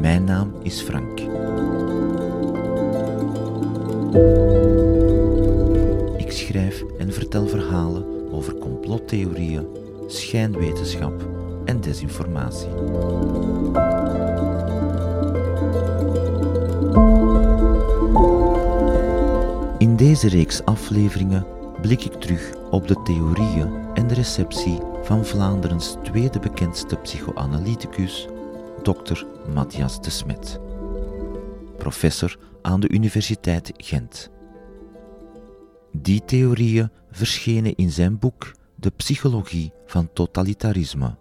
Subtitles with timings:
[0.00, 1.20] Mijn naam is Frank.
[6.16, 9.66] Ik schrijf en vertel verhalen over complottheorieën,
[10.06, 11.26] schijnwetenschap
[11.64, 12.68] en desinformatie.
[19.78, 21.46] In deze reeks afleveringen
[21.80, 28.26] blik ik terug op de theorieën en de receptie van Vlaanderens tweede bekendste psychoanalyticus,
[28.82, 29.24] Dr.
[29.54, 30.60] Matthias de Smet,
[31.78, 34.30] professor aan de Universiteit Gent.
[35.92, 41.16] Die theorieën verschenen in zijn boek De Psychologie van Totalitarisme,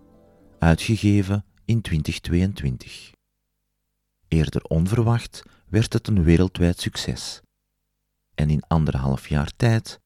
[0.59, 3.11] uitgegeven in 2022.
[4.27, 7.41] Eerder onverwacht werd het een wereldwijd succes.
[8.35, 9.99] En in anderhalf jaar tijd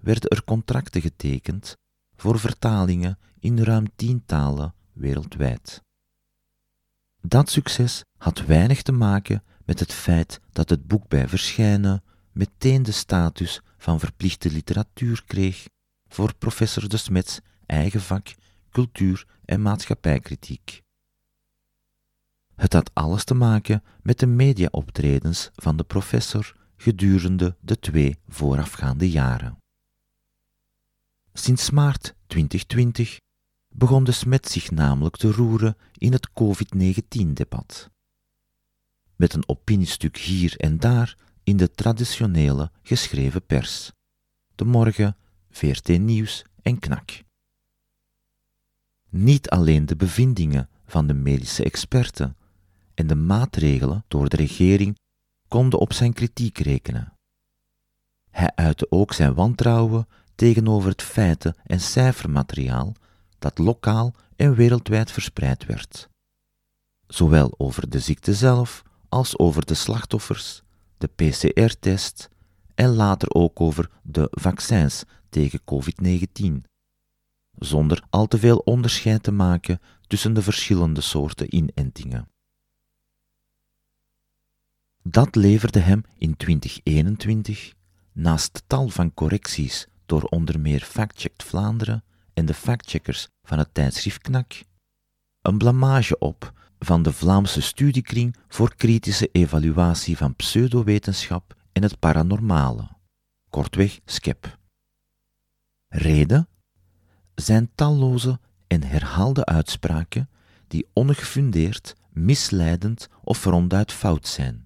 [0.00, 1.78] werden er contracten getekend
[2.20, 5.82] voor vertalingen in ruim tien talen wereldwijd.
[7.22, 12.82] Dat succes had weinig te maken met het feit dat het boek bij verschijnen meteen
[12.82, 15.68] de status van verplichte literatuur kreeg
[16.08, 18.34] voor professor de Smets eigen vak
[18.70, 20.82] cultuur- en maatschappijkritiek.
[22.54, 29.10] Het had alles te maken met de mediaoptredens van de professor gedurende de twee voorafgaande
[29.10, 29.59] jaren.
[31.32, 33.18] Sinds maart 2020
[33.68, 37.90] begon de smet zich namelijk te roeren in het COVID-19-debat.
[39.16, 43.92] Met een opiniestuk hier en daar in de traditionele geschreven pers.
[44.54, 45.16] De Morgen,
[45.50, 47.22] VRT Nieuws en Knak.
[49.08, 52.36] Niet alleen de bevindingen van de medische experten
[52.94, 54.98] en de maatregelen door de regering
[55.48, 57.12] konden op zijn kritiek rekenen.
[58.30, 60.08] Hij uitte ook zijn wantrouwen
[60.40, 62.94] tegenover het feiten- en cijfermateriaal
[63.38, 66.08] dat lokaal en wereldwijd verspreid werd.
[67.06, 70.62] Zowel over de ziekte zelf als over de slachtoffers,
[70.98, 72.28] de PCR-test
[72.74, 76.64] en later ook over de vaccins tegen COVID-19,
[77.58, 82.28] zonder al te veel onderscheid te maken tussen de verschillende soorten inentingen.
[85.02, 87.74] Dat leverde hem in 2021,
[88.12, 92.04] naast tal van correcties door onder meer Factcheck Vlaanderen
[92.34, 94.62] en de factcheckers van het tijdschrift Knak,
[95.42, 102.88] een blamage op van de Vlaamse studiekring voor kritische evaluatie van pseudowetenschap en het paranormale,
[103.50, 104.58] kortweg SCEP.
[105.88, 106.48] Reden?
[107.34, 110.30] Zijn talloze en herhaalde uitspraken
[110.66, 114.64] die ongefundeerd, misleidend of ronduit fout zijn.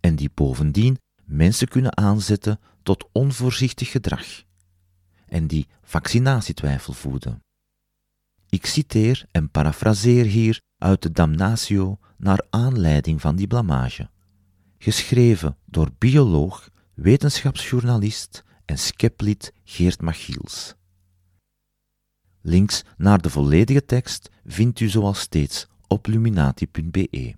[0.00, 2.60] En die bovendien mensen kunnen aanzetten
[2.90, 4.26] tot onvoorzichtig gedrag
[5.26, 7.42] en die vaccinatietwijfel voeden.
[8.48, 14.10] Ik citeer en parafraseer hier uit de Damnatio naar aanleiding van die blamage,
[14.78, 20.74] geschreven door bioloog, wetenschapsjournalist en skeplied Geert Machiels.
[22.40, 27.34] Links naar de volledige tekst vindt u zoals steeds op luminati.be.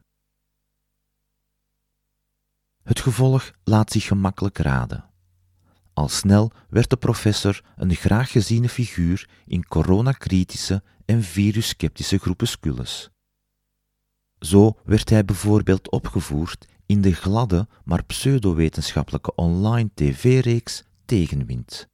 [2.82, 5.10] Het gevolg laat zich gemakkelijk raden.
[5.94, 13.10] Al snel werd de professor een graag geziene figuur in coronakritische en virussceptische groepuscules.
[14.38, 21.86] Zo werd hij bijvoorbeeld opgevoerd in de gladde maar pseudowetenschappelijke online tv-reeks Tegenwind.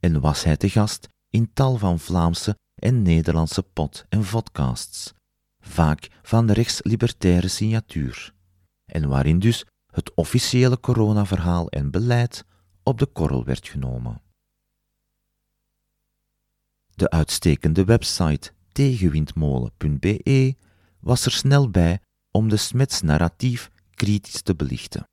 [0.00, 5.12] En was hij te gast in tal van Vlaamse en Nederlandse pod- en vodcasts,
[5.60, 8.34] vaak van rechtslibertaire signatuur,
[8.84, 12.44] en waarin dus het officiële coronaverhaal en beleid
[12.82, 14.22] op de korrel werd genomen.
[16.94, 20.56] De uitstekende website tegenwindmolen.be
[20.98, 25.08] was er snel bij om de Smets narratief kritisch te belichten.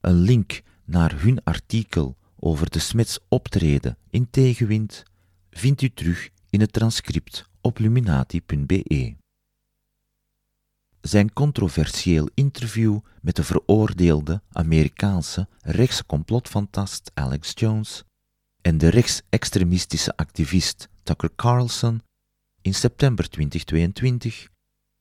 [0.00, 5.02] Een link naar hun artikel over de Smets optreden in tegenwind
[5.50, 9.16] vindt u terug in het transcript op luminati.be.
[11.06, 18.04] Zijn controversieel interview met de veroordeelde Amerikaanse rechtse complotfantast Alex Jones
[18.62, 22.02] en de rechtsextremistische activist Tucker Carlson
[22.62, 24.48] in september 2022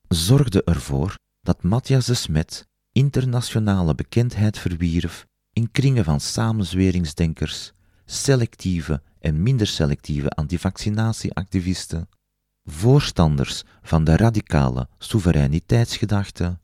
[0.08, 7.72] zorgde ervoor dat Matthias de Smet internationale bekendheid verwierf in kringen van samenzweringsdenkers,
[8.06, 12.10] selectieve en minder selectieve antivaccinatieactivisten,
[12.66, 16.60] voorstanders van de radicale soevereiniteitsgedachte,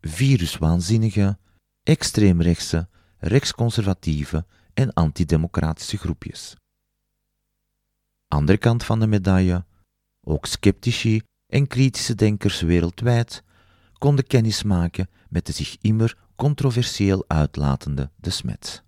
[0.00, 1.38] viruswaanzinnige,
[1.82, 2.88] extreemrechtse,
[3.18, 4.44] rechtsconservatieve
[4.74, 6.56] en antidemocratische groepjes.
[8.28, 9.64] andere kant van de medaille,
[10.20, 13.42] ook sceptici en kritische denkers wereldwijd
[13.92, 18.82] konden kennis maken met de zich immer controversieel uitlatende de Smet.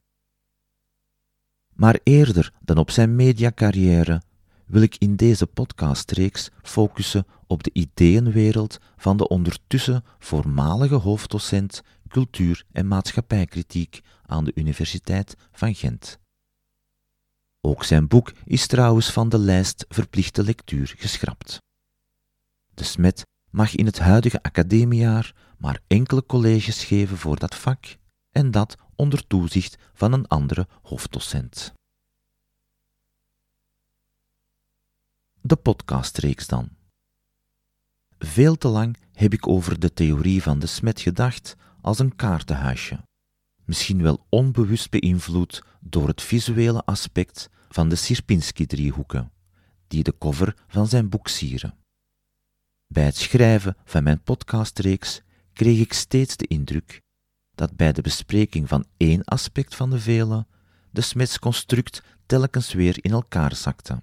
[1.73, 4.23] Maar eerder dan op zijn mediacarrière
[4.67, 12.65] wil ik in deze podcastreeks focussen op de ideeënwereld van de ondertussen voormalige hoofddocent cultuur-
[12.73, 16.19] en maatschappijkritiek aan de Universiteit van Gent.
[17.61, 21.59] Ook zijn boek is trouwens van de lijst verplichte lectuur geschrapt.
[22.75, 27.97] De Smet mag in het huidige academiejaar maar enkele colleges geven voor dat vak,
[28.31, 31.73] en dat onder toezicht van een andere hoofddocent.
[35.47, 36.69] De podcastreeks dan.
[38.19, 43.05] Veel te lang heb ik over de theorie van de smet gedacht als een kaartenhuisje,
[43.65, 49.33] misschien wel onbewust beïnvloed door het visuele aspect van de Sierpinski-driehoeken,
[49.87, 51.75] die de cover van zijn boek sieren.
[52.87, 57.01] Bij het schrijven van mijn podcastreeks kreeg ik steeds de indruk
[57.55, 60.47] dat bij de bespreking van één aspect van de vele
[60.91, 64.03] de smetsconstruct telkens weer in elkaar zakte.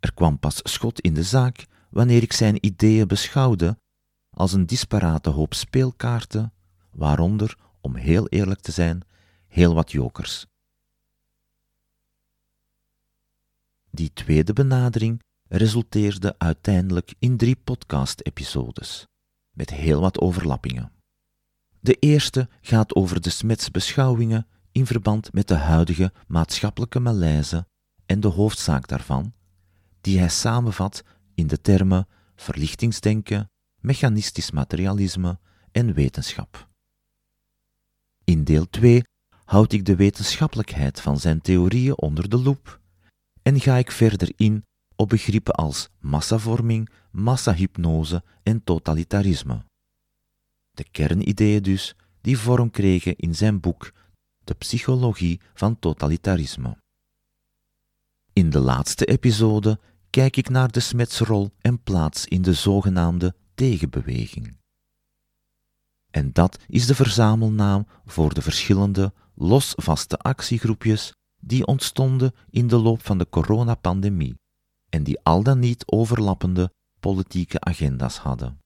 [0.00, 3.78] Er kwam pas schot in de zaak wanneer ik zijn ideeën beschouwde
[4.30, 6.52] als een disparate hoop speelkaarten,
[6.90, 9.02] waaronder, om heel eerlijk te zijn,
[9.46, 10.46] heel wat jokers.
[13.90, 19.06] Die tweede benadering resulteerde uiteindelijk in drie podcast-episodes,
[19.50, 20.92] met heel wat overlappingen.
[21.80, 27.66] De eerste gaat over de Smets beschouwingen in verband met de huidige maatschappelijke malaise
[28.06, 29.32] en de hoofdzaak daarvan,
[30.08, 33.50] die hij samenvat in de termen verlichtingsdenken,
[33.80, 35.38] mechanistisch materialisme
[35.72, 36.68] en wetenschap.
[38.24, 39.02] In deel 2
[39.44, 42.80] houd ik de wetenschappelijkheid van zijn theorieën onder de loep
[43.42, 44.64] en ga ik verder in
[44.96, 49.64] op begrippen als massavorming, massahypnose en totalitarisme.
[50.70, 53.92] De kernideeën dus die vorm kregen in zijn boek
[54.44, 56.76] De psychologie van totalitarisme.
[58.32, 59.78] In de laatste episode
[60.10, 64.56] kijk ik naar de smetsrol en plaats in de zogenaamde tegenbeweging.
[66.10, 73.04] En dat is de verzamelnaam voor de verschillende losvaste actiegroepjes die ontstonden in de loop
[73.04, 74.34] van de coronapandemie
[74.88, 78.58] en die al dan niet overlappende politieke agenda's hadden.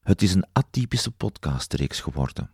[0.00, 2.50] Het is een atypische podcastreeks geworden.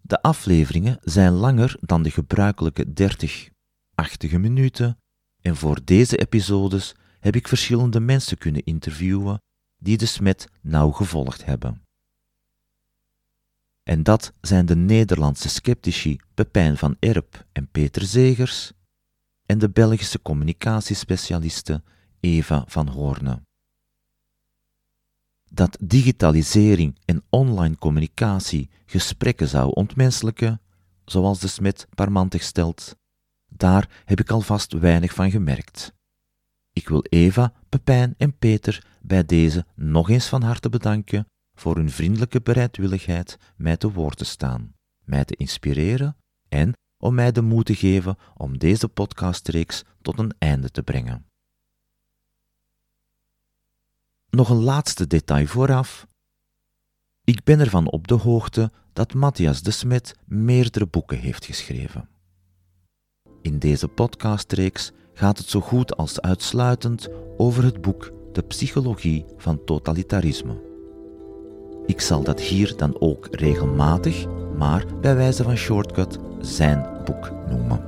[0.00, 4.98] De afleveringen zijn langer dan de gebruikelijke 30-achtige minuten
[5.44, 9.38] en voor deze episodes heb ik verschillende mensen kunnen interviewen
[9.76, 11.82] die de smet nauw gevolgd hebben.
[13.82, 18.72] En dat zijn de Nederlandse sceptici Pepijn van Erp en Peter Zegers
[19.46, 21.82] en de Belgische communicatiespecialiste
[22.20, 23.42] Eva van Hoorne.
[25.50, 30.60] Dat digitalisering en online communicatie gesprekken zou ontmenselijken,
[31.04, 32.96] zoals de Smet parmantig stelt,
[33.56, 35.92] daar heb ik alvast weinig van gemerkt.
[36.72, 41.90] Ik wil Eva, Pepijn en Peter bij deze nog eens van harte bedanken voor hun
[41.90, 46.16] vriendelijke bereidwilligheid mij te woord te staan, mij te inspireren
[46.48, 51.26] en om mij de moed te geven om deze podcastreeks tot een einde te brengen.
[54.30, 56.06] Nog een laatste detail vooraf.
[57.24, 62.08] Ik ben ervan op de hoogte dat Matthias de Smet meerdere boeken heeft geschreven.
[63.44, 69.64] In deze podcastreeks gaat het zo goed als uitsluitend over het boek De Psychologie van
[69.64, 70.60] Totalitarisme.
[71.86, 77.82] Ik zal dat hier dan ook regelmatig, maar bij wijze van shortcut, zijn boek noemen.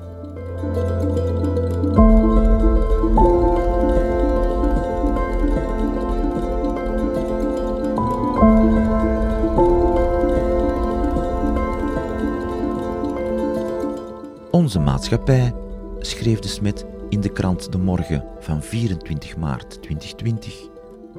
[14.56, 15.54] Onze maatschappij,
[15.98, 20.68] schreef de Smet in de krant De Morgen van 24 maart 2020,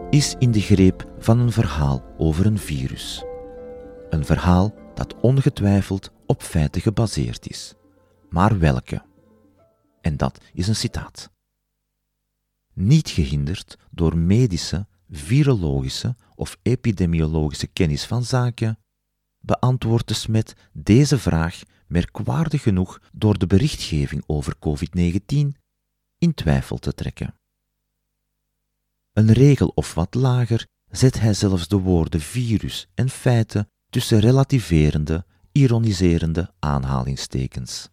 [0.10, 3.24] is in de greep van een verhaal over een virus.
[4.10, 7.74] Een verhaal dat ongetwijfeld op feiten gebaseerd is.
[8.30, 9.02] Maar welke?
[10.02, 11.32] En dat is een citaat.
[12.74, 18.80] Niet gehinderd door medische, virologische of epidemiologische kennis van zaken,
[19.40, 25.58] beantwoordt de Smet deze vraag merkwaardig genoeg door de berichtgeving over COVID-19
[26.18, 27.36] in twijfel te trekken.
[29.14, 35.26] Een regel of wat lager zet hij zelfs de woorden virus en feiten tussen relativerende,
[35.52, 37.90] ironiserende aanhalingstekens.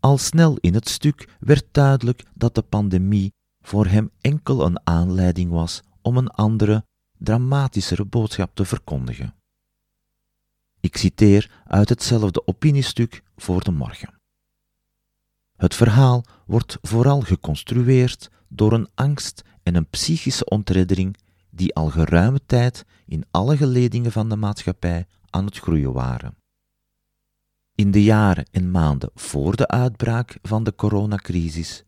[0.00, 5.50] Al snel in het stuk werd duidelijk dat de pandemie voor hem enkel een aanleiding
[5.50, 6.84] was om een andere,
[7.18, 9.35] dramatischere boodschap te verkondigen.
[10.86, 14.20] Ik citeer uit hetzelfde opiniestuk voor de morgen.
[15.56, 21.16] Het verhaal wordt vooral geconstrueerd door een angst en een psychische ontreddering
[21.50, 26.36] die al geruime tijd in alle geledingen van de maatschappij aan het groeien waren.
[27.74, 31.84] In de jaren en maanden voor de uitbraak van de coronacrisis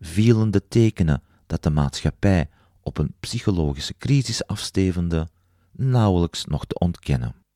[0.00, 2.48] vielen de tekenen dat de maatschappij
[2.80, 5.28] op een psychologische crisis afstevende
[5.72, 7.46] nauwelijks nog te ontkennen.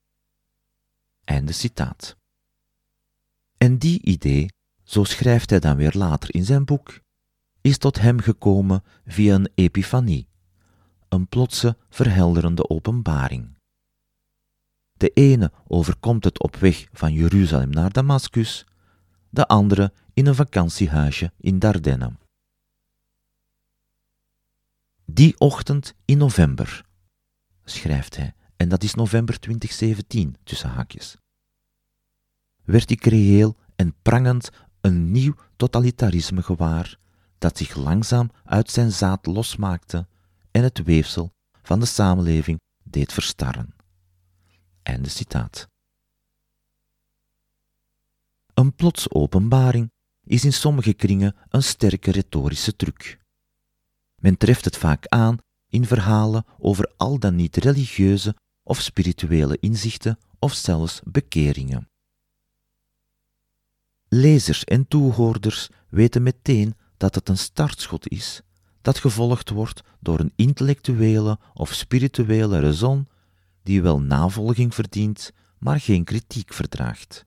[1.25, 2.17] Einde citaat.
[3.57, 4.51] En die idee,
[4.83, 7.01] zo schrijft hij dan weer later in zijn boek,
[7.61, 10.29] is tot hem gekomen via een epifanie,
[11.09, 13.57] een plotse verhelderende openbaring.
[14.93, 18.67] De ene overkomt het op weg van Jeruzalem naar Damascus,
[19.31, 22.13] de andere in een vakantiehuisje in Dardenne.
[25.07, 26.85] Die ochtend in november,
[27.65, 31.17] schrijft hij, en dat is november 2017 tussen haakjes,
[32.65, 34.51] werd ik reëel en prangend
[34.81, 36.99] een nieuw totalitarisme gewaar
[37.39, 40.07] dat zich langzaam uit zijn zaad losmaakte
[40.51, 43.75] en het weefsel van de samenleving deed verstarren.
[44.83, 45.69] Einde citaat.
[48.55, 49.91] Een plots openbaring
[50.25, 53.19] is in sommige kringen een sterke retorische truc.
[54.17, 55.39] Men treft het vaak aan
[55.69, 61.89] in verhalen over al dan niet religieuze of spirituele inzichten of zelfs bekeringen.
[64.09, 68.41] Lezers en toehoorders weten meteen dat het een startschot is,
[68.81, 73.09] dat gevolgd wordt door een intellectuele of spirituele raison
[73.63, 77.25] die wel navolging verdient, maar geen kritiek verdraagt.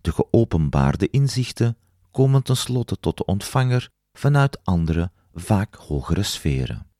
[0.00, 1.76] De geopenbaarde inzichten
[2.10, 6.93] komen tenslotte tot de ontvanger vanuit andere, vaak hogere sferen.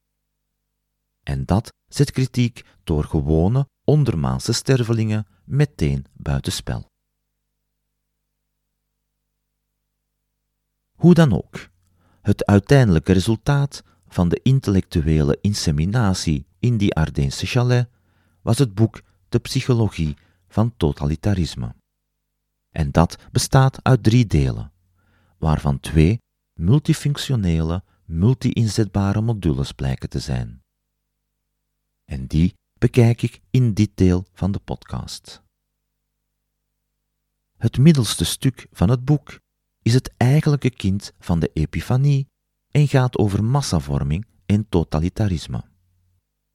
[1.25, 6.93] En dat zet kritiek door gewone, ondermaanse stervelingen meteen buitenspel.
[10.93, 11.69] Hoe dan ook,
[12.23, 17.89] het uiteindelijke resultaat van de intellectuele inseminatie in die Ardeense chalet
[18.43, 20.17] was het boek De Psychologie
[20.49, 21.75] van Totalitarisme.
[22.71, 24.73] En dat bestaat uit drie delen,
[25.39, 26.19] waarvan twee
[26.53, 30.64] multifunctionele, multi-inzetbare modules blijken te zijn.
[32.05, 35.43] En die bekijk ik in dit deel van de podcast.
[37.57, 39.39] Het middelste stuk van het boek
[39.83, 42.27] is het eigenlijke kind van de epifanie
[42.71, 45.65] en gaat over massavorming en totalitarisme.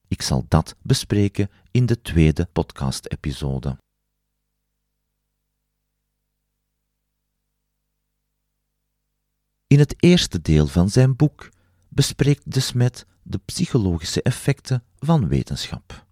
[0.07, 3.77] Ik zal dat bespreken in de tweede podcast-episode.
[9.67, 11.49] In het eerste deel van zijn boek
[11.89, 16.05] bespreekt de Smet de psychologische effecten van wetenschap.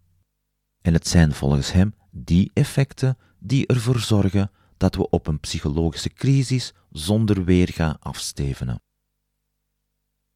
[0.82, 6.10] En het zijn volgens hem die effecten die ervoor zorgen dat we op een psychologische
[6.10, 8.82] crisis zonder weerga afstevenen.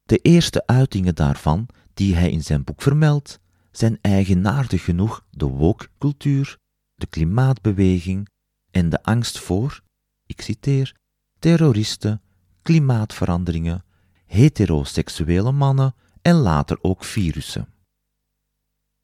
[0.02, 6.58] De eerste uitingen daarvan, die hij in zijn boek vermeldt, zijn eigenaardig genoeg de woke-cultuur,
[6.94, 8.28] de klimaatbeweging
[8.70, 9.82] en de angst voor,
[10.26, 10.94] ik citeer,
[11.38, 12.22] terroristen,
[12.62, 13.84] klimaatveranderingen,
[14.32, 17.68] heteroseksuele mannen en later ook virussen.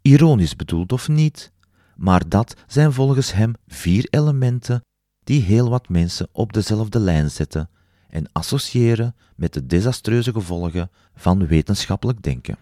[0.03, 1.53] Ironisch bedoeld of niet,
[1.97, 4.85] maar dat zijn volgens hem vier elementen
[5.25, 7.71] die heel wat mensen op dezelfde lijn zetten
[8.09, 12.59] en associëren met de desastreuze gevolgen van wetenschappelijk denken.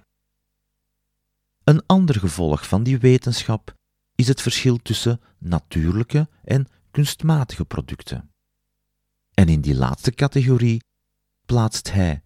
[1.64, 3.74] Een ander gevolg van die wetenschap
[4.14, 8.30] is het verschil tussen natuurlijke en kunstmatige producten.
[9.34, 10.80] En in die laatste categorie
[11.46, 12.22] plaatst hij,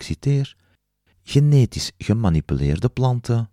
[0.00, 0.56] ik citeer,
[1.22, 3.50] genetisch gemanipuleerde planten,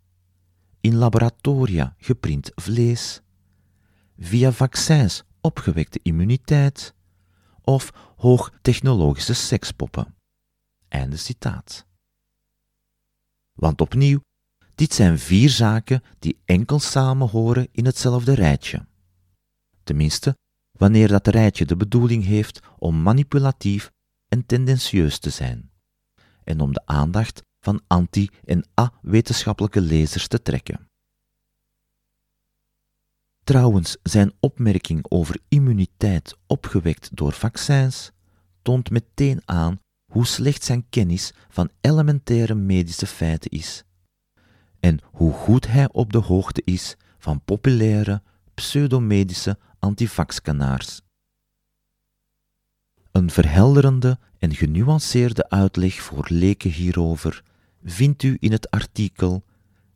[0.81, 3.21] in laboratoria geprint vlees,
[4.17, 6.93] via vaccins opgewekte immuniteit
[7.61, 10.15] of hoogtechnologische sekspoppen.
[10.87, 11.85] Einde citaat.
[13.53, 14.19] Want opnieuw,
[14.75, 18.87] dit zijn vier zaken die enkel samen horen in hetzelfde rijtje.
[19.83, 20.37] Tenminste,
[20.71, 23.91] wanneer dat rijtje de bedoeling heeft om manipulatief
[24.27, 25.66] en tendentieus te zijn,
[26.47, 30.89] en om de aandacht van anti- en a-wetenschappelijke lezers te trekken.
[33.43, 38.11] Trouwens, zijn opmerking over immuniteit opgewekt door vaccins
[38.61, 39.79] toont meteen aan
[40.11, 43.83] hoe slecht zijn kennis van elementaire medische feiten is
[44.79, 48.21] en hoe goed hij op de hoogte is van populaire
[48.53, 51.01] pseudomedische antivaxkanaars.
[53.11, 57.43] Een verhelderende en genuanceerde uitleg voor leken hierover
[57.83, 59.43] vindt u in het artikel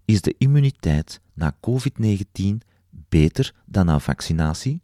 [0.06, 2.58] Is de immuniteit na COVID-19
[2.90, 4.82] beter dan na vaccinatie?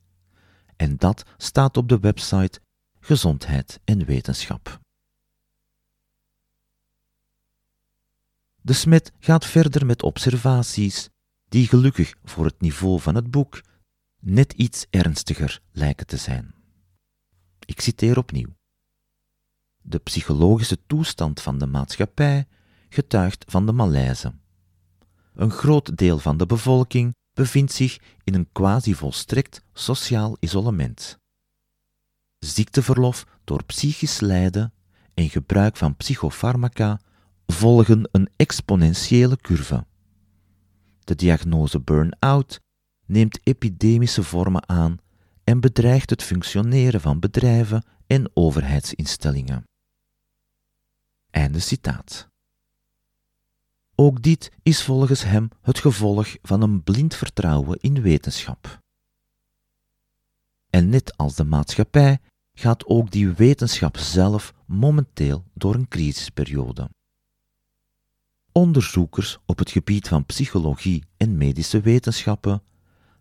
[0.76, 2.60] En dat staat op de website
[3.00, 4.80] Gezondheid en Wetenschap.
[8.62, 11.10] De Smet gaat verder met observaties
[11.50, 13.62] die gelukkig voor het niveau van het boek
[14.20, 16.56] net iets ernstiger lijken te zijn.
[17.66, 18.57] Ik citeer opnieuw.
[19.90, 22.48] De psychologische toestand van de maatschappij
[22.90, 24.34] getuigt van de malaise.
[25.34, 31.18] Een groot deel van de bevolking bevindt zich in een quasi-volstrekt sociaal isolement.
[32.40, 34.74] Ziekteverlof door psychisch lijden
[35.14, 37.00] en gebruik van psychofarmaca
[37.46, 39.86] volgen een exponentiële curve.
[41.00, 42.60] De diagnose burn-out
[43.06, 44.98] neemt epidemische vormen aan
[45.44, 49.64] en bedreigt het functioneren van bedrijven en overheidsinstellingen.
[51.30, 52.30] Einde citaat.
[53.96, 58.80] Ook dit is volgens hem het gevolg van een blind vertrouwen in wetenschap.
[60.70, 62.20] En net als de maatschappij
[62.54, 66.90] gaat ook die wetenschap zelf momenteel door een crisisperiode.
[68.52, 72.64] Onderzoekers op het gebied van psychologie en medische wetenschappen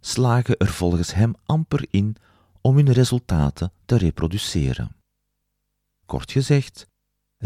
[0.00, 2.16] slagen er volgens hem amper in
[2.60, 4.96] om hun resultaten te reproduceren.
[6.06, 6.86] Kort gezegd,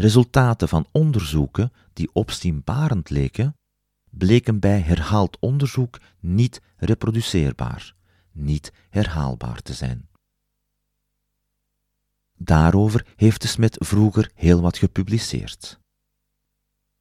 [0.01, 3.55] resultaten van onderzoeken die opzienbarend leken,
[4.09, 7.95] bleken bij herhaald onderzoek niet reproduceerbaar,
[8.31, 10.09] niet herhaalbaar te zijn.
[12.37, 15.79] Daarover heeft de Smet vroeger heel wat gepubliceerd.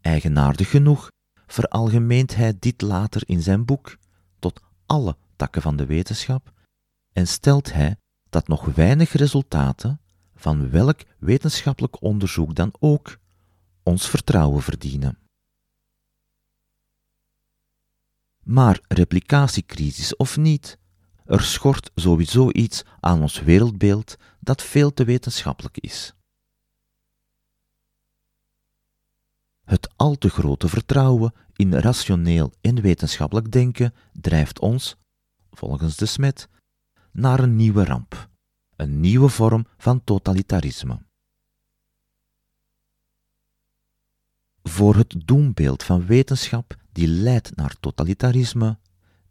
[0.01, 1.11] Eigenaardig genoeg
[1.47, 3.97] veralgemeent hij dit later in zijn boek
[4.39, 6.53] tot alle takken van de wetenschap
[7.13, 7.97] en stelt hij
[8.31, 10.01] dat nog weinig resultaten,
[10.41, 13.19] van welk wetenschappelijk onderzoek dan ook,
[13.83, 15.19] ons vertrouwen verdienen.
[18.43, 20.79] Maar replicatiecrisis of niet,
[21.25, 26.15] er schort sowieso iets aan ons wereldbeeld dat veel te wetenschappelijk is.
[29.65, 34.97] Het al te grote vertrouwen in rationeel en wetenschappelijk denken drijft ons,
[35.51, 36.49] volgens de Smet,
[37.13, 38.30] naar een nieuwe ramp,
[38.81, 40.99] een nieuwe vorm van totalitarisme.
[44.63, 48.79] Voor het doembeeld van wetenschap die leidt naar totalitarisme,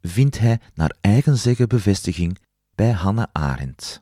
[0.01, 2.39] vindt hij naar eigen zeggen bevestiging
[2.75, 4.01] bij Hannah Arendt.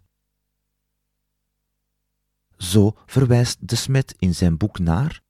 [2.57, 5.21] Zo verwijst de Smet in zijn boek naar,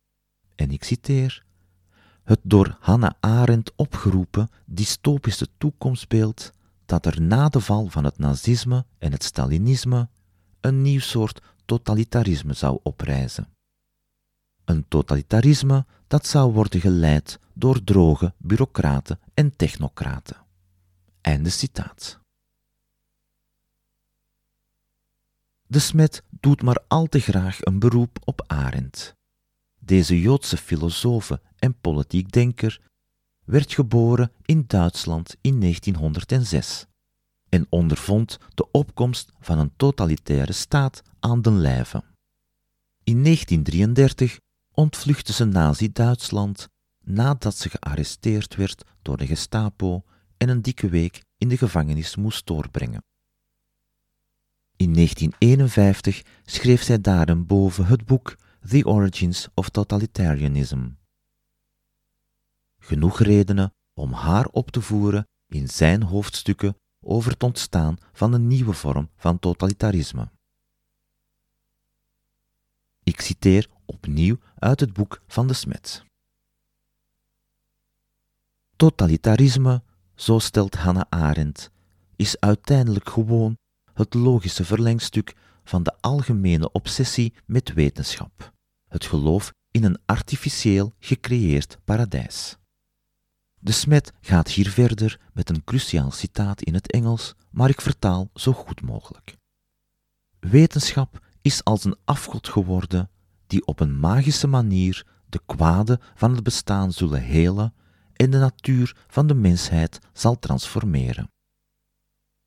[0.56, 1.46] en ik citeer,
[2.24, 6.52] het door Hannah Arendt opgeroepen dystopische toekomstbeeld
[6.88, 10.10] dat er na de val van het nazisme en het Stalinisme
[10.62, 13.48] een nieuw soort totalitarisme zou oprijzen.
[14.66, 20.38] Een totalitarisme dat zou worden geleid door droge bureaucraten en technocraten.
[21.22, 22.20] Einde citaat.
[25.68, 29.16] De Smet doet maar al te graag een beroep op Arendt.
[29.80, 32.82] Deze Joodse filosoof en politiek denker
[33.48, 36.86] werd geboren in Duitsland in 1906
[37.50, 42.04] en ondervond de opkomst van een totalitaire staat aan den lijve.
[43.04, 44.40] In 1933
[44.74, 46.68] ontvluchtte ze Nazi-Duitsland
[47.04, 50.04] nadat ze gearresteerd werd door de Gestapo
[50.38, 53.04] en een dikke week in de gevangenis moest doorbrengen.
[54.76, 58.36] In 1951 schreef zij daarboven het boek
[58.70, 60.88] The Origins of Totalitarianism.
[62.88, 68.48] Genoeg redenen om haar op te voeren in zijn hoofdstukken over het ontstaan van een
[68.48, 70.30] nieuwe vorm van totalitarisme.
[73.04, 76.04] Ik citeer opnieuw uit het boek van de Smet.
[78.76, 79.82] Totalitarisme,
[80.16, 81.72] zo stelt Hannah Arendt,
[82.16, 83.58] is uiteindelijk gewoon
[83.94, 88.54] het logische verlengstuk van de algemene obsessie met wetenschap,
[88.88, 92.58] het geloof in een artificieel gecreëerd paradijs.
[93.60, 98.30] De Smet gaat hier verder met een cruciaal citaat in het Engels, maar ik vertaal
[98.34, 99.38] zo goed mogelijk.
[100.40, 103.10] Wetenschap is als een afgod geworden
[103.48, 107.74] die op een magische manier de kwade van het bestaan zullen helen
[108.14, 111.32] en de natuur van de mensheid zal transformeren.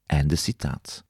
[0.06, 1.04] Einde citaat.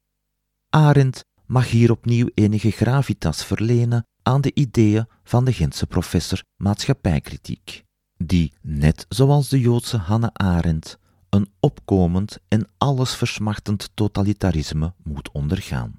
[0.69, 7.85] Arendt mag hier opnieuw enige gravitas verlenen aan de ideeën van de Gentse professor maatschappijkritiek,
[8.23, 15.97] die, net zoals de Joodse Hannah Arendt, een opkomend en allesversmachtend totalitarisme moet ondergaan.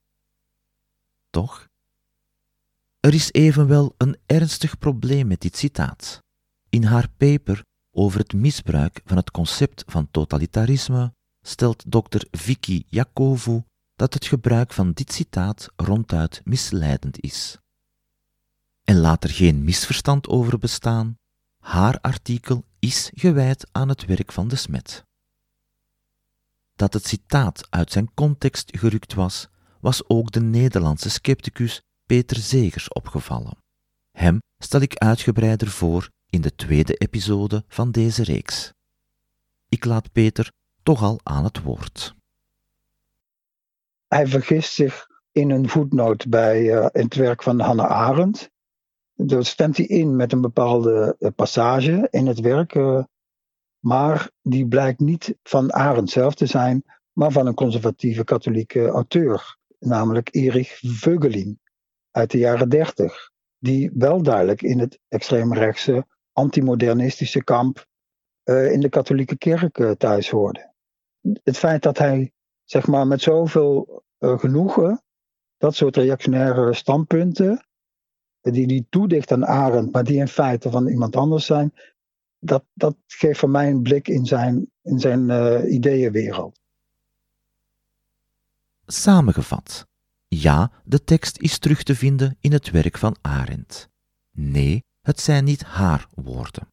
[1.30, 1.70] Toch,
[3.00, 6.24] Er is evenwel een ernstig probleem met dit citaat.
[6.70, 13.64] In haar paper over het misbruik van het concept van totalitarisme stelt dokter Vicky Jakovu
[13.96, 17.58] dat het gebruik van dit citaat ronduit misleidend is.
[18.84, 21.18] En laat er geen misverstand over bestaan,
[21.62, 25.04] haar artikel is gewijd aan het werk van de smet.
[26.76, 29.48] Dat het citaat uit zijn context gerukt was,
[29.80, 33.58] was ook de Nederlandse scepticus Peter Zegers opgevallen.
[34.12, 38.74] Hem stel ik uitgebreider voor in de tweede episode van deze reeks.
[39.70, 40.52] Ik laat Peter
[40.84, 42.16] toch al aan het woord.
[44.08, 48.51] Hij vergist zich in een voetnoot bij uh, het werk van Hannah Arendt.
[49.26, 53.04] Daar stemt hij in met een bepaalde uh, passage in het werk, uh,
[53.80, 59.58] maar die blijkt niet van Arendt zelf te zijn, maar van een conservatieve katholieke auteur,
[59.80, 61.60] namelijk Erich Veugelin
[62.12, 67.86] uit de jaren dertig, die wel duidelijk in het extreemrechtse antimodernistische kamp
[68.44, 70.74] in de katholieke kerk thuis hoorde.
[71.44, 72.32] Het feit dat hij
[72.64, 75.04] zeg maar, met zoveel genoegen
[75.58, 77.66] dat soort reactionaire standpunten,
[78.42, 81.74] die hij toedicht aan Arendt, maar die in feite van iemand anders zijn,
[82.40, 86.60] dat, dat geeft voor mij een blik in zijn, in zijn uh, ideeënwereld.
[88.86, 89.88] Samengevat.
[90.28, 93.90] Ja, de tekst is terug te vinden in het werk van Arendt.
[94.32, 96.68] Nee, het zijn niet haar woorden.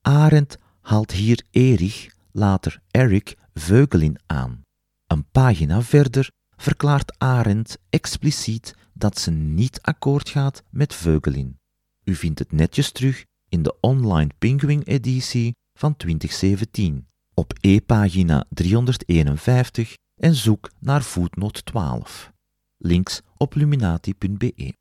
[0.00, 4.62] Arendt haalt hier Erich, later Eric, Veugelin aan.
[5.06, 11.58] Een pagina verder verklaart Arendt expliciet dat ze niet akkoord gaat met Veugelin.
[12.04, 20.34] U vindt het netjes terug in de online Penguin-editie van 2017 op e-pagina 351 en
[20.34, 22.32] zoek naar voetnoot 12.
[22.76, 24.74] Links op luminati.be.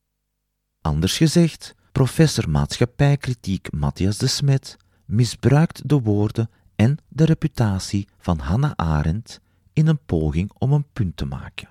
[0.82, 8.72] Anders gezegd, professor maatschappijkritiek Matthias de Smet misbruikt de woorden en de reputatie van Hannah
[8.76, 9.42] Arendt
[9.74, 11.70] in een poging om een punt te maken.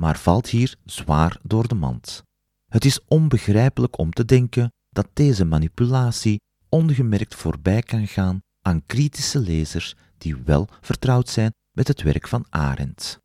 [0.00, 2.22] Maar valt hier zwaar door de mand.
[2.68, 9.38] Het is onbegrijpelijk om te denken dat deze manipulatie ongemerkt voorbij kan gaan aan kritische
[9.38, 13.18] lezers die wel vertrouwd zijn met het werk van Arendt.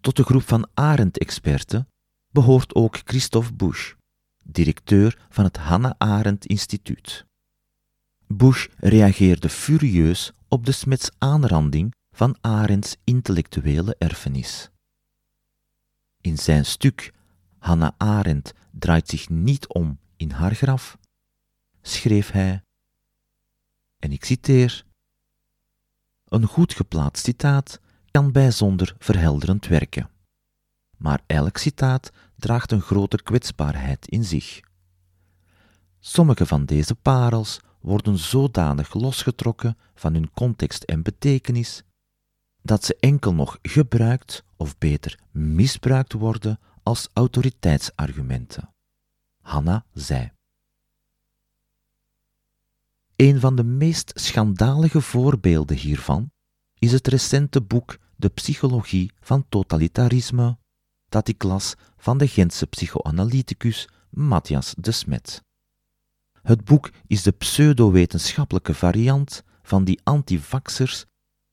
[0.00, 1.88] Tot de groep van Arendt-experten
[2.32, 3.94] behoort ook Christophe Busch,
[4.44, 7.24] directeur van het Hannah Arendt Instituut.
[8.26, 14.70] Bush reageerde furieus op de Smets aanranding van Arends intellectuele erfenis.
[16.20, 17.12] In zijn stuk
[17.58, 20.98] Hannah Arendt draait zich niet om in haar graf,
[21.82, 22.62] schreef hij,
[23.98, 24.84] en ik citeer,
[26.24, 30.10] Een goed geplaatst citaat kan bijzonder verhelderend werken,
[30.96, 34.60] maar elk citaat draagt een grote kwetsbaarheid in zich.
[35.98, 41.82] Sommige van deze parels worden zodanig losgetrokken van hun context en betekenis
[42.62, 48.74] dat ze enkel nog gebruikt of beter misbruikt worden als autoriteitsargumenten.
[49.40, 50.32] Hanna zei.
[53.16, 56.30] Een van de meest schandalige voorbeelden hiervan
[56.78, 60.58] is het recente boek De Psychologie van Totalitarisme,
[61.08, 65.42] dat ik las van de Gentse psychoanalyticus Matthias de Smet.
[66.42, 71.04] Het boek is de pseudo-wetenschappelijke variant van die antivaxers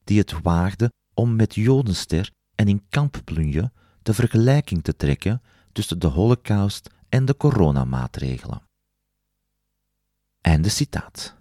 [0.08, 5.42] die het waagden om met Jodenster en in kampplunje de vergelijking te trekken
[5.72, 8.62] tussen de holocaust en de coronamaatregelen.
[10.42, 11.36] Einde citaat.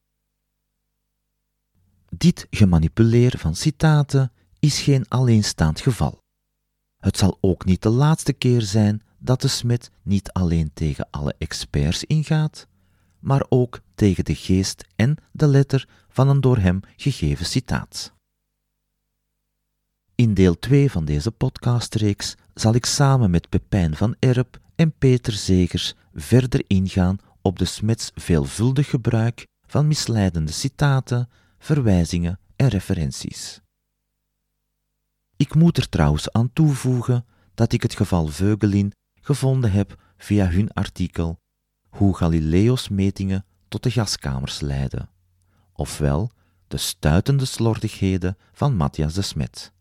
[2.08, 6.18] Dit gemanipuleer van citaten is geen alleenstaand geval.
[6.98, 11.34] Het zal ook niet de laatste keer zijn dat de Smit niet alleen tegen alle
[11.38, 12.66] experts ingaat,
[13.18, 18.14] maar ook tegen de geest en de letter van een door hem gegeven citaat.
[20.16, 25.32] In deel 2 van deze podcastreeks zal ik samen met Pepijn van Erp en Peter
[25.32, 33.60] Zegers verder ingaan op de Smets veelvuldig gebruik van misleidende citaten, verwijzingen en referenties.
[35.36, 37.24] Ik moet er trouwens aan toevoegen
[37.54, 41.38] dat ik het geval Veugelin gevonden heb via hun artikel
[41.88, 45.10] hoe Galileo's metingen tot de gaskamers leiden,
[45.72, 46.30] ofwel
[46.68, 49.74] de stuitende slordigheden van Matthias de Smet.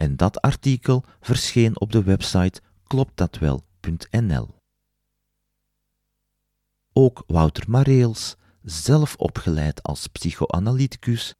[0.00, 4.48] En dat artikel verscheen op de website kloptdatwel.nl.
[6.92, 11.34] Ook Wouter Mareels, zelf opgeleid als psychoanalyticus,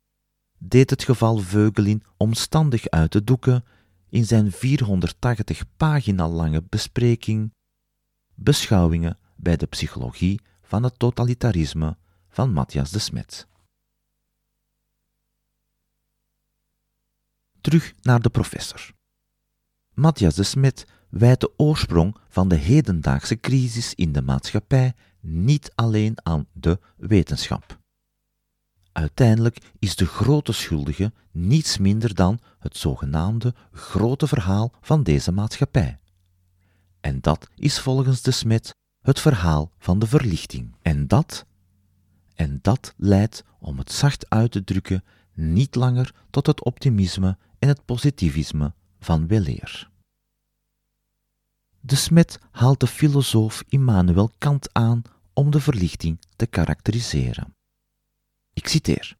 [0.58, 3.64] deed het geval Veugelin omstandig uit te doeken
[4.08, 7.52] in zijn 480 pagina lange bespreking
[8.34, 11.96] Beschouwingen bij de psychologie van het totalitarisme
[12.28, 13.48] van Matthias de Smet.
[17.60, 18.92] Terug naar de professor.
[19.94, 26.14] Matthias de Smet wijt de oorsprong van de hedendaagse crisis in de maatschappij niet alleen
[26.22, 27.78] aan de wetenschap.
[28.92, 35.98] Uiteindelijk is de grote schuldige niets minder dan het zogenaamde grote verhaal van deze maatschappij.
[37.00, 40.76] En dat is volgens de Smet het verhaal van de verlichting.
[40.82, 41.46] En dat,
[42.34, 47.68] en dat leidt, om het zacht uit te drukken, niet langer tot het optimisme en
[47.68, 49.90] het positivisme van weleer.
[51.80, 57.54] De Smet haalt de filosoof Immanuel Kant aan om de verlichting te karakteriseren.
[58.52, 59.16] Ik citeer.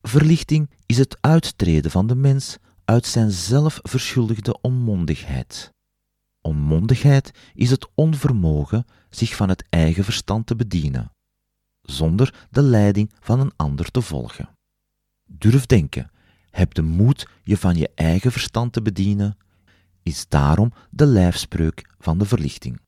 [0.00, 5.72] Verlichting is het uittreden van de mens uit zijn zelfverschuldigde onmondigheid.
[6.40, 11.12] Onmondigheid is het onvermogen zich van het eigen verstand te bedienen,
[11.82, 14.48] zonder de leiding van een ander te volgen.
[15.24, 16.10] Durf denken,
[16.52, 19.36] heb de moed je van je eigen verstand te bedienen,
[20.02, 22.80] is daarom de lijfspreuk van de verlichting.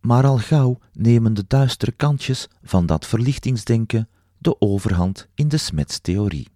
[0.00, 6.48] Maar al gauw nemen de duistere kantjes van dat verlichtingsdenken de overhand in de smetstheorie.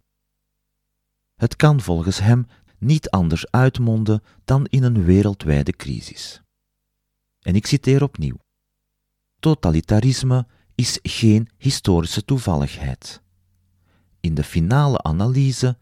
[1.34, 2.46] Het kan volgens hem
[2.78, 6.42] niet anders uitmonden dan in een wereldwijde crisis.
[7.38, 8.38] En ik citeer opnieuw.
[9.40, 13.22] Totalitarisme is geen historische toevalligheid.
[14.20, 15.78] In de finale analyse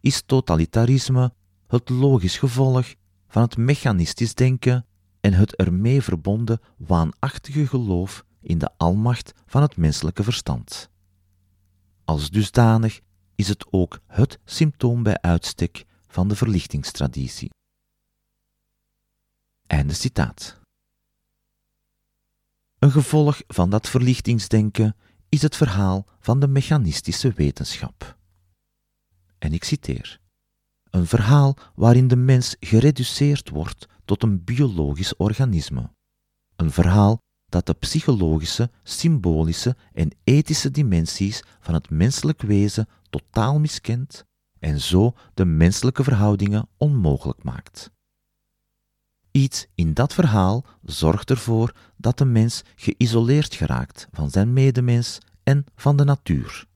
[0.00, 1.32] is totalitarisme
[1.66, 2.94] het logisch gevolg
[3.28, 4.86] van het mechanistisch denken
[5.20, 10.90] en het ermee verbonden waanachtige geloof in de almacht van het menselijke verstand.
[12.04, 13.00] Als dusdanig
[13.34, 17.50] is het ook het symptoom bij uitstek van de verlichtingstraditie.
[19.66, 20.60] Einde citaat.
[22.78, 24.96] Een gevolg van dat verlichtingsdenken
[25.28, 28.18] is het verhaal van de mechanistische wetenschap.
[29.38, 30.20] En ik citeer:
[30.90, 35.90] Een verhaal waarin de mens gereduceerd wordt tot een biologisch organisme.
[36.56, 44.24] Een verhaal dat de psychologische, symbolische en ethische dimensies van het menselijk wezen totaal miskent
[44.58, 47.90] en zo de menselijke verhoudingen onmogelijk maakt.
[49.38, 55.64] Iets in dat verhaal zorgt ervoor dat de mens geïsoleerd geraakt van zijn medemens en
[55.76, 56.66] van de natuur.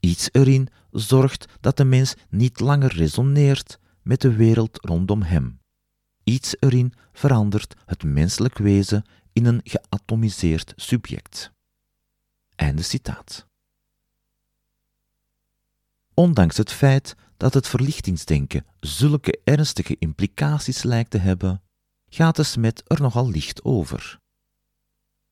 [0.00, 5.60] Iets erin zorgt dat de mens niet langer resoneert met de wereld rondom hem.
[6.24, 11.52] Iets erin verandert het menselijk wezen in een geatomiseerd subject.
[12.54, 13.46] Einde citaat.
[16.14, 21.62] Ondanks het feit dat het verlichtingsdenken zulke ernstige implicaties lijkt te hebben,
[22.10, 24.18] gaat de smet er nogal licht over.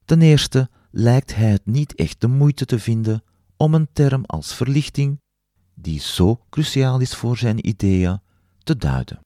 [0.04, 3.24] Ten eerste lijkt hij het niet echt de moeite te vinden
[3.56, 5.20] om een term als verlichting,
[5.74, 8.20] die zo cruciaal is voor zijn ideeën,
[8.58, 9.20] te duiden.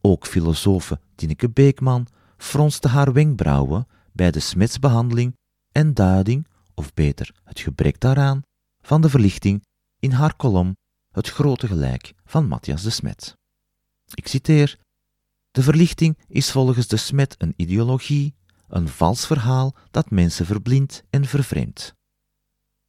[0.00, 5.34] Ook filosofe Tineke Beekman fronste haar wenkbrauwen bij de smetsbehandeling
[5.72, 8.42] en duiding, of beter het gebrek daaraan,
[8.80, 9.62] van de verlichting
[10.04, 10.76] in haar kolom
[11.10, 13.36] Het grote gelijk van Matthias de Smet.
[14.14, 14.78] Ik citeer:
[15.50, 18.34] De verlichting is volgens de Smet een ideologie,
[18.68, 21.94] een vals verhaal dat mensen verblindt en vervreemdt.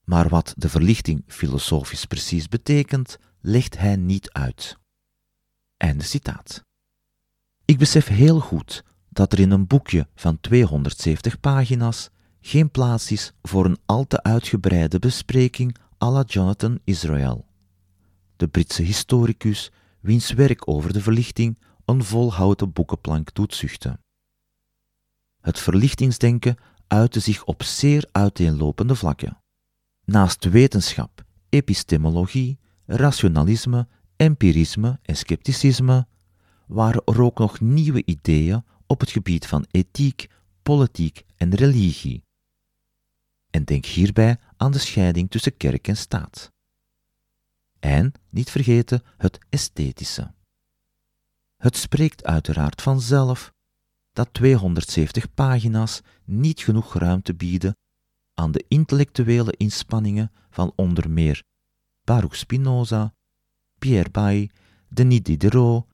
[0.04, 4.78] Maar wat de verlichting filosofisch precies betekent, legt hij niet uit.
[5.78, 6.64] Einde citaat.
[7.66, 12.10] Ik besef heel goed dat er in een boekje van 270 pagina's
[12.42, 17.46] geen plaats is voor een al te uitgebreide bespreking à la Jonathan Israel,
[18.36, 24.00] de Britse historicus wiens werk over de verlichting een volhouten boekenplank doet zuchten.
[25.42, 29.38] Het verlichtingsdenken uitte zich op zeer uiteenlopende vlakken.
[30.06, 36.08] Naast wetenschap, epistemologie, rationalisme, empirisme en scepticisme
[36.68, 40.30] waren er ook nog nieuwe ideeën op het gebied van ethiek,
[40.64, 42.24] politiek en religie.
[43.50, 46.52] En denk hierbij aan de scheiding tussen kerk en staat.
[47.80, 50.34] En, niet vergeten, het esthetische.
[51.58, 53.54] Het spreekt uiteraard vanzelf
[54.14, 57.78] dat 270 pagina's niet genoeg ruimte bieden
[58.34, 61.44] aan de intellectuele inspanningen van onder meer
[62.04, 63.14] Baruch Spinoza,
[63.80, 64.50] Pierre Bailly,
[64.90, 65.86] Denis Diderot,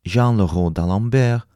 [0.00, 1.46] Jean-Leroy d'Alembert,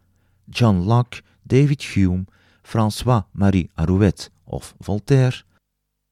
[0.44, 2.24] John Locke, David Hume,
[2.62, 5.42] François-Marie Arouet of Voltaire,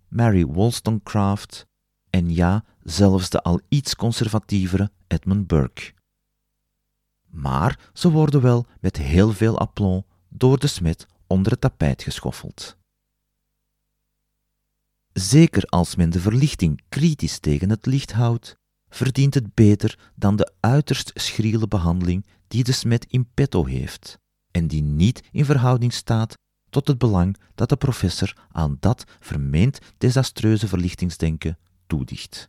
[0.08, 1.66] Mary Wollstonecraft
[2.10, 5.94] en ja, zelfs de al iets conservatievere Edmund Burke.
[7.26, 12.76] maar ze worden wel met heel veel aplomb door de smet onder het tapijt geschoffeld.
[15.12, 18.56] Zeker als men de verlichting kritisch tegen het licht houdt,
[18.88, 24.18] verdient het beter dan de uiterst schriele behandeling die de smet in petto heeft
[24.50, 26.34] en die niet in verhouding staat
[26.70, 32.48] tot het belang dat de professor aan dat vermeend desastreuze verlichtingsdenken toedicht.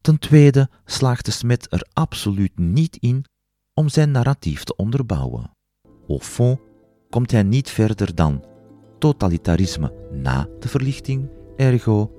[0.00, 3.24] Ten tweede slaagt de smet er absoluut niet in
[3.74, 5.50] om zijn narratief te onderbouwen.
[6.08, 6.60] Au fond
[7.10, 8.44] komt hij niet verder dan
[8.98, 12.12] totalitarisme na de verlichting, ergo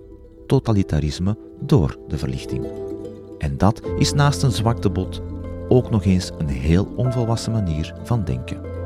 [0.48, 2.66] totalitarisme door de verlichting.
[3.38, 5.22] En dat is naast een zwaktebod
[5.68, 8.79] ook nog eens een heel onvolwassen manier van denken.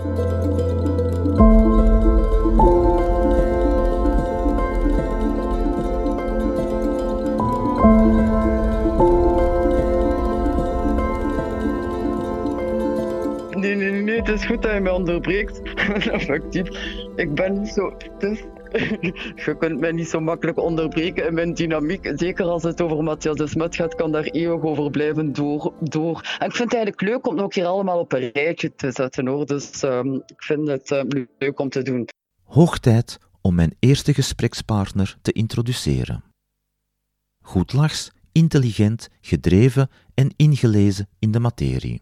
[13.56, 15.62] Nee, nee, nee, het is goed dat je mij onderbreekt.
[16.12, 16.68] Effectief.
[17.16, 17.94] Ik ben zo.
[18.18, 18.44] Dus,
[19.46, 22.12] je kunt mij niet zo makkelijk onderbreken in mijn dynamiek.
[22.16, 26.36] Zeker als het over Matthias de Smet gaat, kan daar eeuwig over blijven door, door.
[26.40, 29.28] En ik vind het eigenlijk leuk om nog hier allemaal op een rijtje te zetten
[29.28, 29.46] hoor.
[29.46, 32.08] Dus um, ik vind het um, leuk om te doen.
[32.44, 36.24] Hoog tijd om mijn eerste gesprekspartner te introduceren.
[37.42, 42.02] Goedlachs, intelligent, gedreven en ingelezen in de materie.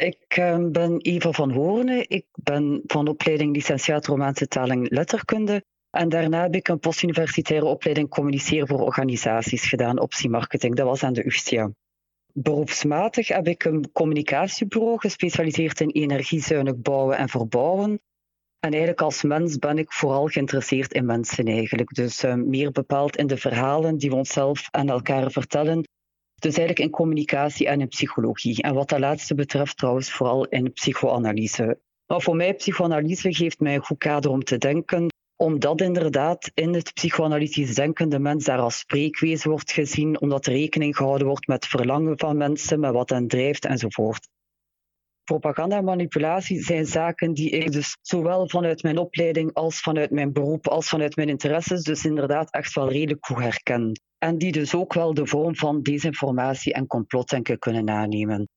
[0.00, 2.04] Ik uh, ben Eva van Hoorne.
[2.06, 5.64] Ik ben van opleiding licentiaat Romaanse taal en letterkunde.
[5.90, 10.76] En daarna heb ik een postuniversitaire opleiding communiceren voor organisaties gedaan, optiemarketing.
[10.76, 11.70] Dat was aan de UCIA.
[12.32, 18.00] Beroepsmatig heb ik een communicatiebureau gespecialiseerd in energiezuinig bouwen en verbouwen.
[18.60, 21.94] En eigenlijk als mens ben ik vooral geïnteresseerd in mensen eigenlijk.
[21.94, 25.88] Dus uh, meer bepaald in de verhalen die we onszelf en elkaar vertellen
[26.40, 28.62] dus eigenlijk in communicatie en in psychologie.
[28.62, 31.80] En wat dat laatste betreft trouwens vooral in psychoanalyse.
[32.06, 36.74] Maar voor mij, psychoanalyse geeft mij een goed kader om te denken, omdat inderdaad in
[36.74, 41.66] het psychoanalytisch denken de mens daar als spreekwezen wordt gezien, omdat rekening gehouden wordt met
[41.66, 44.28] verlangen van mensen, met wat hen drijft enzovoort.
[45.24, 50.32] Propaganda en manipulatie zijn zaken die ik dus zowel vanuit mijn opleiding als vanuit mijn
[50.32, 54.74] beroep als vanuit mijn interesses dus inderdaad echt wel redelijk goed herken en die dus
[54.74, 58.48] ook wel de vorm van desinformatie en complotdenken kunnen aannemen.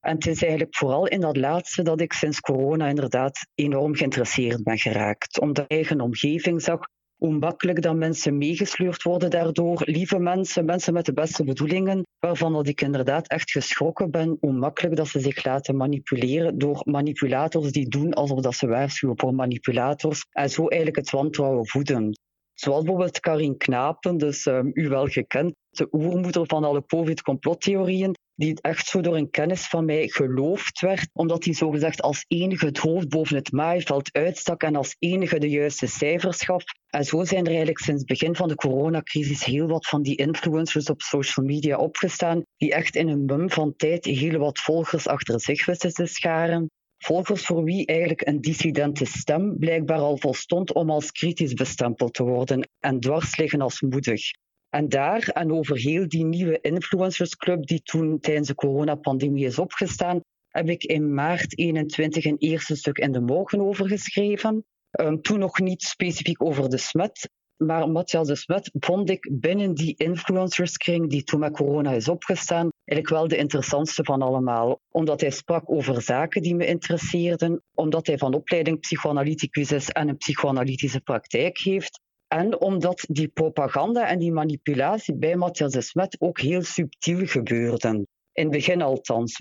[0.00, 4.62] En het is eigenlijk vooral in dat laatste dat ik sinds corona inderdaad enorm geïnteresseerd
[4.62, 5.40] ben geraakt.
[5.40, 6.80] Omdat ik eigen omgeving zag
[7.16, 9.82] hoe makkelijk dat mensen meegesleurd worden daardoor.
[9.84, 14.52] Lieve mensen, mensen met de beste bedoelingen, waarvan dat ik inderdaad echt geschrokken ben hoe
[14.52, 19.34] makkelijk dat ze zich laten manipuleren door manipulators die doen alsof dat ze waarschuwen voor
[19.34, 22.12] manipulators en zo eigenlijk het wantrouwen voeden.
[22.60, 28.60] Zoals bijvoorbeeld Karin Knapen, dus um, u wel gekend, de oermoeder van alle COVID-complottheorieën, die
[28.60, 32.78] echt zo door een kennis van mij geloofd werd, omdat hij zogezegd als enige het
[32.78, 36.62] hoofd boven het maaiveld uitstak en als enige de juiste cijfers gaf.
[36.88, 40.16] En zo zijn er eigenlijk sinds het begin van de coronacrisis heel wat van die
[40.16, 45.06] influencers op social media opgestaan, die echt in een mum van tijd heel wat volgers
[45.06, 46.70] achter zich wisten te scharen.
[46.98, 52.22] Volgers voor wie eigenlijk een dissidente stem blijkbaar al volstond om als kritisch bestempeld te
[52.22, 54.30] worden en dwars liggen als moedig.
[54.70, 60.20] En daar en over heel die nieuwe influencersclub die toen tijdens de coronapandemie is opgestaan,
[60.48, 64.64] heb ik in maart 21 een eerste stuk in de morgen over geschreven.
[65.00, 69.74] Um, toen nog niet specifiek over de smet, maar Matthias de Smet vond ik binnen
[69.74, 74.80] die influencerskring die toen met corona is opgestaan, eigenlijk wel de interessantste van allemaal.
[74.90, 80.08] Omdat hij sprak over zaken die me interesseerden, omdat hij van opleiding psychoanalyticus is en
[80.08, 82.00] een psychoanalytische praktijk heeft.
[82.28, 88.06] En omdat die propaganda en die manipulatie bij Matthias de Smet ook heel subtiel gebeurden.
[88.32, 89.40] In het begin althans.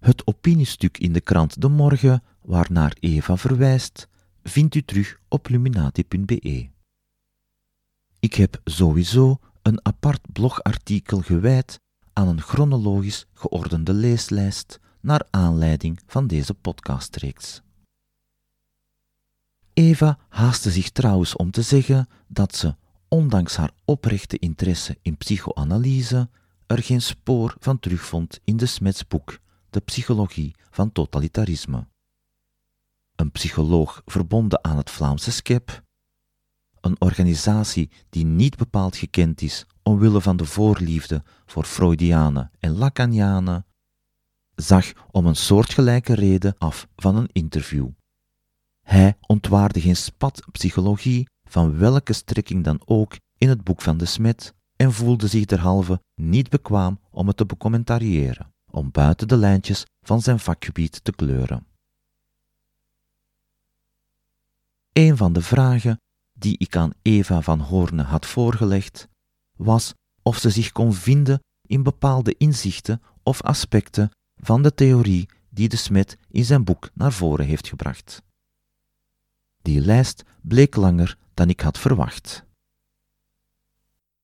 [0.00, 4.08] Het opiniestuk in de krant De Morgen, waarnaar Eva verwijst,
[4.42, 6.68] vindt u terug op luminati.be.
[8.20, 11.80] Ik heb sowieso een apart blogartikel gewijd
[12.18, 17.62] aan een chronologisch geordende leeslijst naar aanleiding van deze podcastreeks.
[19.72, 22.74] Eva haastte zich trouwens om te zeggen dat ze,
[23.08, 26.28] ondanks haar oprechte interesse in psychoanalyse,
[26.66, 29.38] er geen spoor van terugvond in de Smetsboek
[29.70, 31.86] De Psychologie van Totalitarisme
[33.16, 35.82] een psycholoog verbonden aan het Vlaamse SCEP,
[36.80, 43.66] een organisatie die niet bepaald gekend is omwille van de voorliefde voor Freudianen en Lacanianen,
[44.54, 47.88] zag om een soortgelijke reden af van een interview.
[48.84, 54.04] Hij ontwaarde geen spat psychologie van welke strekking dan ook in het boek van de
[54.04, 59.86] Smet en voelde zich derhalve niet bekwaam om het te becommentariëren, om buiten de lijntjes
[60.00, 61.66] van zijn vakgebied te kleuren.
[64.92, 66.00] Een van de vragen
[66.32, 69.08] die ik aan Eva van Hoorne had voorgelegd,
[69.58, 75.68] was of ze zich kon vinden in bepaalde inzichten of aspecten van de theorie die
[75.68, 78.22] de Smet in zijn boek naar voren heeft gebracht.
[79.62, 82.46] Die lijst bleek langer dan ik had verwacht.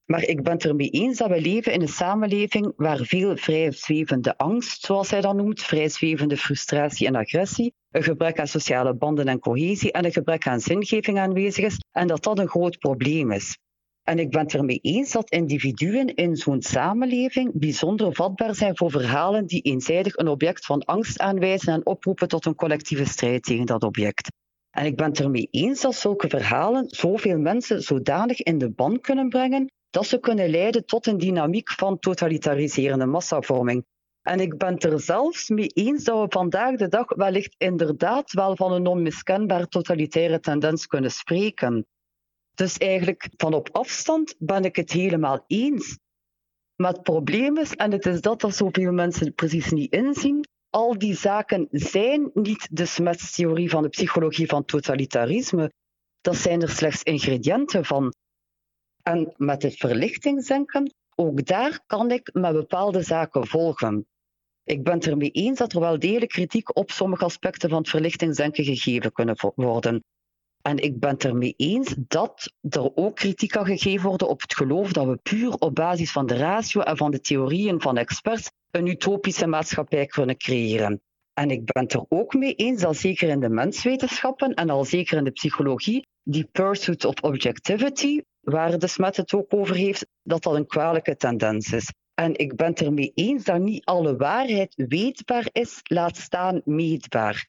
[0.05, 4.37] Maar ik ben het ermee eens dat we leven in een samenleving waar veel vrijzwevende
[4.37, 9.39] angst, zoals hij dat noemt, vrijzwevende frustratie en agressie, een gebrek aan sociale banden en
[9.39, 13.57] cohesie en een gebrek aan zingeving aanwezig is en dat dat een groot probleem is.
[14.05, 18.91] En ik ben het ermee eens dat individuen in zo'n samenleving bijzonder vatbaar zijn voor
[18.91, 23.65] verhalen die eenzijdig een object van angst aanwijzen en oproepen tot een collectieve strijd tegen
[23.65, 24.31] dat object.
[24.69, 28.99] En ik ben het ermee eens dat zulke verhalen zoveel mensen zodanig in de ban
[28.99, 33.85] kunnen brengen dat ze kunnen leiden tot een dynamiek van totalitariserende massavorming.
[34.21, 38.31] En ik ben het er zelfs mee eens dat we vandaag de dag wellicht inderdaad
[38.31, 41.85] wel van een onmiskenbaar totalitaire tendens kunnen spreken.
[42.55, 45.97] Dus eigenlijk van op afstand ben ik het helemaal eens.
[46.75, 51.15] Het probleem is, en het is dat dat zoveel mensen precies niet inzien, al die
[51.15, 55.71] zaken zijn niet de smetstheorie van de psychologie van totalitarisme.
[56.21, 58.13] Dat zijn er slechts ingrediënten van.
[59.03, 64.05] En met het verlichtingsdenken, ook daar kan ik met bepaalde zaken volgen.
[64.63, 67.89] Ik ben het ermee eens dat er wel degelijk kritiek op sommige aspecten van het
[67.89, 70.03] verlichtingsdenken gegeven kunnen worden.
[70.65, 74.55] En ik ben het ermee eens dat er ook kritiek kan gegeven worden op het
[74.55, 78.51] geloof dat we puur op basis van de ratio en van de theorieën van experts
[78.71, 81.01] een utopische maatschappij kunnen creëren.
[81.33, 84.85] En ik ben het er ook mee eens dat zeker in de menswetenschappen en al
[84.85, 90.07] zeker in de psychologie, die pursuit of objectivity, waar de Smet het ook over heeft,
[90.23, 91.93] dat dat een kwalijke tendens is.
[92.13, 97.47] En ik ben het ermee eens dat niet alle waarheid weetbaar is, laat staan meetbaar.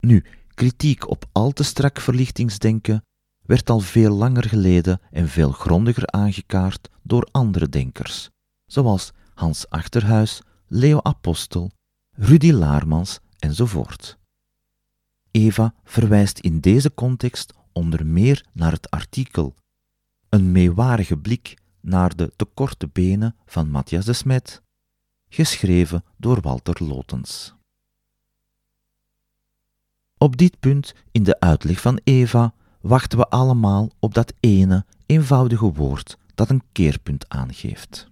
[0.00, 0.24] Nu,
[0.54, 3.04] kritiek op al te strak verlichtingsdenken
[3.42, 8.30] werd al veel langer geleden en veel grondiger aangekaart door andere denkers,
[8.66, 11.70] zoals Hans Achterhuis, Leo Apostel,
[12.10, 14.18] Rudy Laarmans enzovoort.
[15.30, 19.54] Eva verwijst in deze context onder meer naar het artikel
[20.28, 24.62] Een meewarige blik naar de te korte benen van Matthias de Smet,
[25.28, 27.54] geschreven door Walter Lotens.
[30.22, 35.72] Op dit punt in de uitleg van Eva wachten we allemaal op dat ene eenvoudige
[35.72, 38.08] woord dat een keerpunt aangeeft.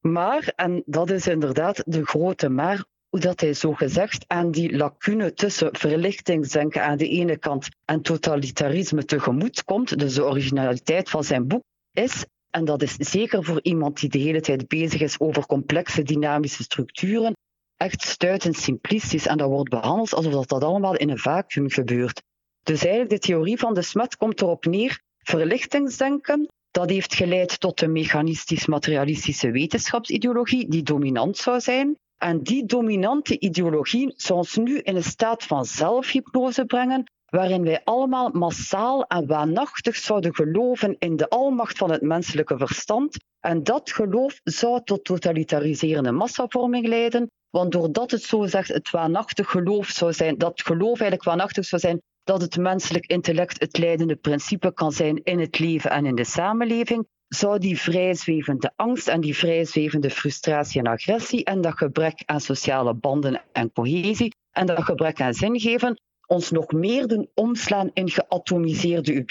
[0.00, 4.76] Maar, en dat is inderdaad de grote maar, hoe dat hij zo gezegd aan die
[4.76, 11.24] lacune tussen verlichtingsdenken aan de ene kant en totalitarisme tegemoet komt, dus de originaliteit van
[11.24, 11.62] zijn boek,
[11.92, 16.02] is, en dat is zeker voor iemand die de hele tijd bezig is over complexe
[16.02, 17.34] dynamische structuren,
[17.76, 22.22] echt stuitend simplistisch en dat wordt behandeld alsof dat, dat allemaal in een vacuüm gebeurt.
[22.62, 27.80] Dus eigenlijk de theorie van de Smet komt erop neer, verlichtingsdenken, dat heeft geleid tot
[27.80, 31.96] een mechanistisch-materialistische wetenschapsideologie die dominant zou zijn.
[32.16, 37.80] En die dominante ideologie zou ons nu in een staat van zelfhypnose brengen, waarin wij
[37.84, 43.16] allemaal massaal en waanachtig zouden geloven in de almacht van het menselijke verstand.
[43.40, 49.50] En dat geloof zou tot totalitariserende massavorming leiden, want doordat het zo zegt het waanachtig
[49.50, 54.16] geloof zou zijn, dat geloof eigenlijk waanachtig zou zijn, dat het menselijk intellect het leidende
[54.16, 59.20] principe kan zijn in het leven en in de samenleving, zou die vrijzwevende angst en
[59.20, 64.82] die vrijzwevende frustratie en agressie en dat gebrek aan sociale banden en cohesie en dat
[64.82, 69.24] gebrek aan zingeven ons nog meer doen omslaan in geatomiseerde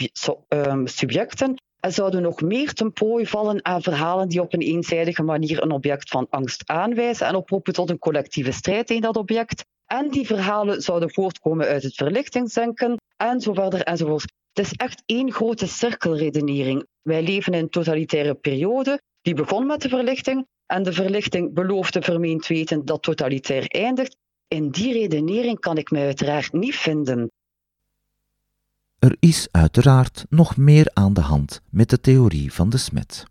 [0.48, 1.56] ehm, subjecten en
[1.92, 2.92] zouden nog meer ten
[3.28, 7.74] vallen aan verhalen die op een eenzijdige manier een object van angst aanwijzen en oproepen
[7.74, 9.66] tot een collectieve strijd tegen dat object.
[9.86, 14.34] En die verhalen zouden voortkomen uit het verlichtingsdenken en zo verder enzovoort.
[14.54, 16.86] Het is echt één grote cirkelredenering.
[17.02, 22.02] Wij leven in een totalitaire periode die begon met de verlichting en de verlichting beloofde
[22.02, 24.18] vermeend weten dat totalitair eindigt.
[24.48, 27.32] In die redenering kan ik mij uiteraard niet vinden.
[29.06, 33.26] Er is uiteraard nog meer aan de hand met de theorie van de Smet.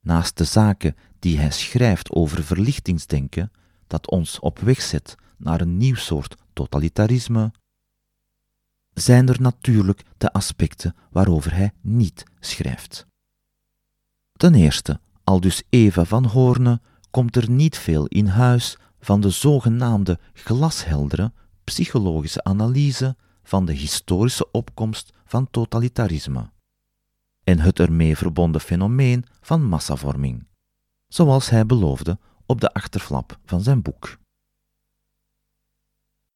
[0.00, 3.52] Naast de zaken die hij schrijft over verlichtingsdenken,
[3.86, 7.52] dat ons op weg zet naar een nieuw soort totalitarisme,
[8.94, 13.06] zijn er natuurlijk de aspecten waarover hij niet schrijft.
[14.32, 16.80] Ten eerste, al dus Eva van Hoorne,
[17.10, 21.32] komt er niet veel in huis van de zogenaamde glasheldere
[21.64, 26.52] psychologische analyse van de historische opkomst van totalitarisme.
[27.44, 30.46] en het ermee verbonden fenomeen van massavorming,
[31.08, 34.18] zoals hij beloofde op de achterflap van zijn boek.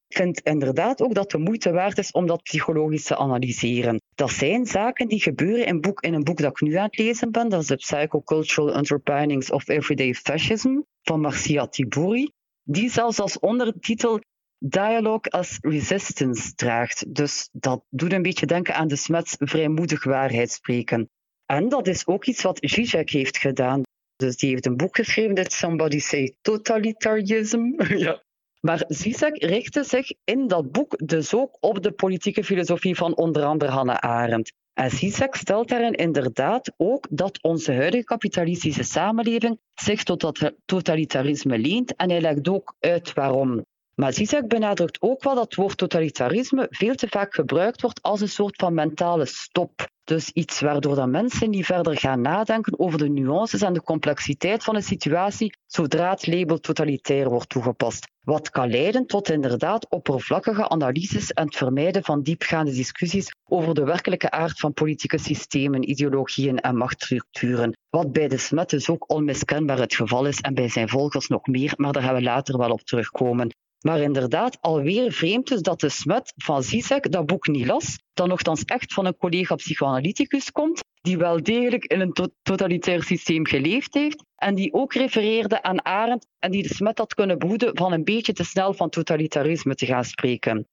[0.09, 4.01] Ik vind inderdaad ook dat de moeite waard is om dat psychologisch te analyseren.
[4.15, 6.99] Dat zijn zaken die gebeuren in, boek, in een boek dat ik nu aan het
[6.99, 7.49] lezen ben.
[7.49, 12.31] Dat is de Psychocultural Underpinnings of Everyday Fascism van Marcia Tiburi.
[12.63, 14.21] Die zelfs als ondertitel
[14.59, 17.15] Dialogue as Resistance draagt.
[17.15, 21.11] Dus dat doet een beetje denken aan de Smets vrijmoedig waarheid spreken.
[21.47, 23.83] En dat is ook iets wat Zizek heeft gedaan.
[24.17, 27.83] Dus die heeft een boek geschreven, dat Somebody Say Totalitarism.
[28.07, 28.23] ja.
[28.61, 33.45] Maar Zizek richtte zich in dat boek dus ook op de politieke filosofie van onder
[33.45, 34.53] andere Hannah Arendt.
[34.73, 41.59] En Zizek stelt daarin inderdaad ook dat onze huidige kapitalistische samenleving zich tot dat totalitarisme
[41.59, 43.65] leent en hij legt ook uit waarom.
[44.01, 48.21] Maar Zizek benadrukt ook wel dat het woord totalitarisme veel te vaak gebruikt wordt als
[48.21, 49.89] een soort van mentale stop.
[50.05, 54.65] Dus iets waardoor dat mensen niet verder gaan nadenken over de nuances en de complexiteit
[54.65, 58.09] van een situatie zodra het label totalitair wordt toegepast.
[58.21, 63.85] Wat kan leiden tot inderdaad oppervlakkige analyses en het vermijden van diepgaande discussies over de
[63.85, 67.77] werkelijke aard van politieke systemen, ideologieën en machtsstructuren.
[67.91, 71.47] Wat bij de Smet dus ook onmiskenbaar het geval is en bij zijn volgers nog
[71.47, 73.51] meer, maar daar gaan we later wel op terugkomen.
[73.81, 78.27] Maar inderdaad, alweer vreemd is dat de Smet van Zizek dat boek niet las, dat
[78.27, 83.95] nogthans echt van een collega psychoanalyticus komt, die wel degelijk in een totalitair systeem geleefd
[83.95, 87.93] heeft en die ook refereerde aan Arendt en die de Smet had kunnen behoeden van
[87.93, 90.69] een beetje te snel van totalitarisme te gaan spreken.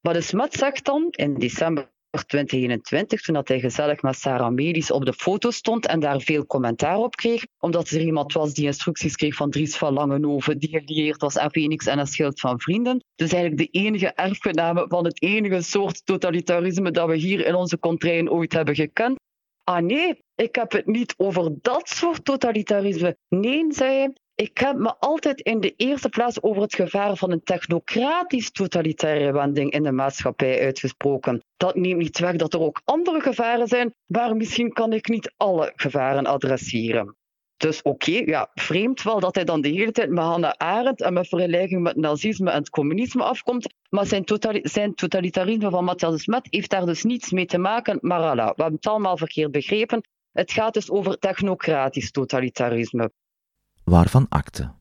[0.00, 1.90] Maar de Smet zegt dan in december
[2.24, 6.96] 2021, toen hij gezellig met Sarah Melis op de foto stond en daar veel commentaar
[6.96, 11.20] op kreeg, omdat er iemand was die instructies kreeg van Dries van Langenhoven, die gelieerd
[11.20, 13.04] was aan Phoenix en een schild van vrienden.
[13.14, 17.78] Dus eigenlijk de enige erfgename van het enige soort totalitarisme dat we hier in onze
[17.78, 19.18] contraien ooit hebben gekend.
[19.64, 23.16] Ah nee, ik heb het niet over dat soort totalitarisme.
[23.28, 27.30] Nee, zei hij, ik heb me altijd in de eerste plaats over het gevaar van
[27.30, 31.44] een technocratisch totalitaire wending in de maatschappij uitgesproken.
[31.56, 35.32] Dat neemt niet weg dat er ook andere gevaren zijn, maar misschien kan ik niet
[35.36, 37.16] alle gevaren adresseren.
[37.56, 41.12] Dus oké, ja, vreemd wel dat hij dan de hele tijd met Hannah Arendt en
[41.12, 44.24] met vergelijking met nazisme en het communisme afkomt, maar zijn,
[44.62, 47.98] zijn totalitarisme van Matthias Smet heeft daar dus niets mee te maken.
[48.00, 50.00] Maar voilà, we hebben het allemaal verkeerd begrepen.
[50.32, 53.10] Het gaat dus over technocratisch totalitarisme
[53.90, 54.74] waarvan akte.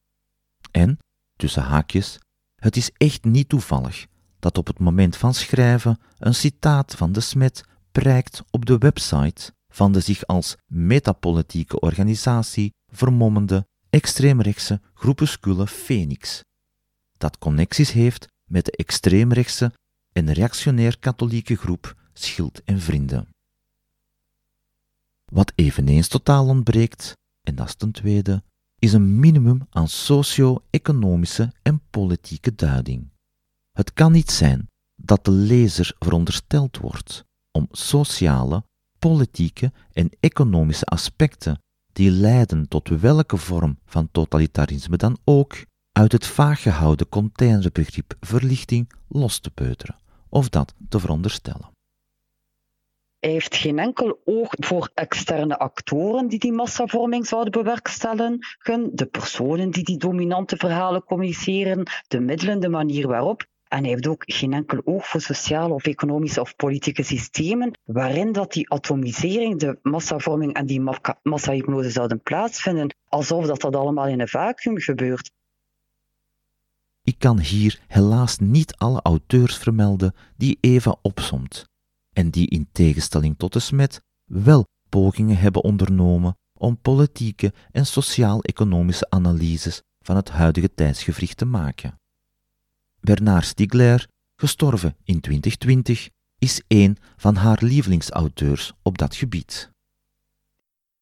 [0.72, 0.98] En,
[1.36, 2.20] tussen haakjes,
[2.56, 4.06] het is echt niet toevallig
[4.40, 9.54] dat op het moment van schrijven een citaat van de Smet prijkt op de website
[9.68, 16.42] van de zich als metapolitieke organisatie vermommende extreemrechtse groepuscule Phoenix,
[17.18, 19.74] dat connecties heeft met de extreemrechtse
[20.12, 23.28] en reactionair-katholieke groep Schild en Vrienden.
[25.26, 28.44] Wat eveneens totaal ontbreekt, en dat is ten tweede,
[28.80, 33.10] is een minimum aan socio-economische en politieke duiding.
[33.72, 38.64] Het kan niet zijn dat de lezer verondersteld wordt om sociale,
[39.00, 41.60] politieke en economische aspecten
[41.94, 48.92] die leiden tot welke vorm van totalitarisme dan ook uit het vaag gehouden containerbegrip verlichting
[49.08, 50.00] los te peuteren
[50.30, 51.75] of dat te veronderstellen.
[53.26, 58.40] Hij heeft geen enkel oog voor externe actoren die die massavorming zouden bewerkstelligen,
[58.94, 63.46] de personen die die dominante verhalen communiceren, de middelen, de manier waarop.
[63.68, 68.32] En hij heeft ook geen enkel oog voor sociale of economische of politieke systemen waarin
[68.32, 70.84] dat die atomisering, de massavorming en die
[71.22, 75.32] massahypnose zouden plaatsvinden, alsof dat, dat allemaal in een vacuüm gebeurt.
[77.04, 81.74] Ik kan hier helaas niet alle auteurs vermelden die Eva opsomt
[82.16, 89.10] en die in tegenstelling tot de Smet wel pogingen hebben ondernomen om politieke en sociaal-economische
[89.10, 92.00] analyses van het huidige tijdsgevricht te maken.
[93.00, 99.70] Bernard Stiegler, gestorven in 2020, is een van haar lievelingsauteurs op dat gebied.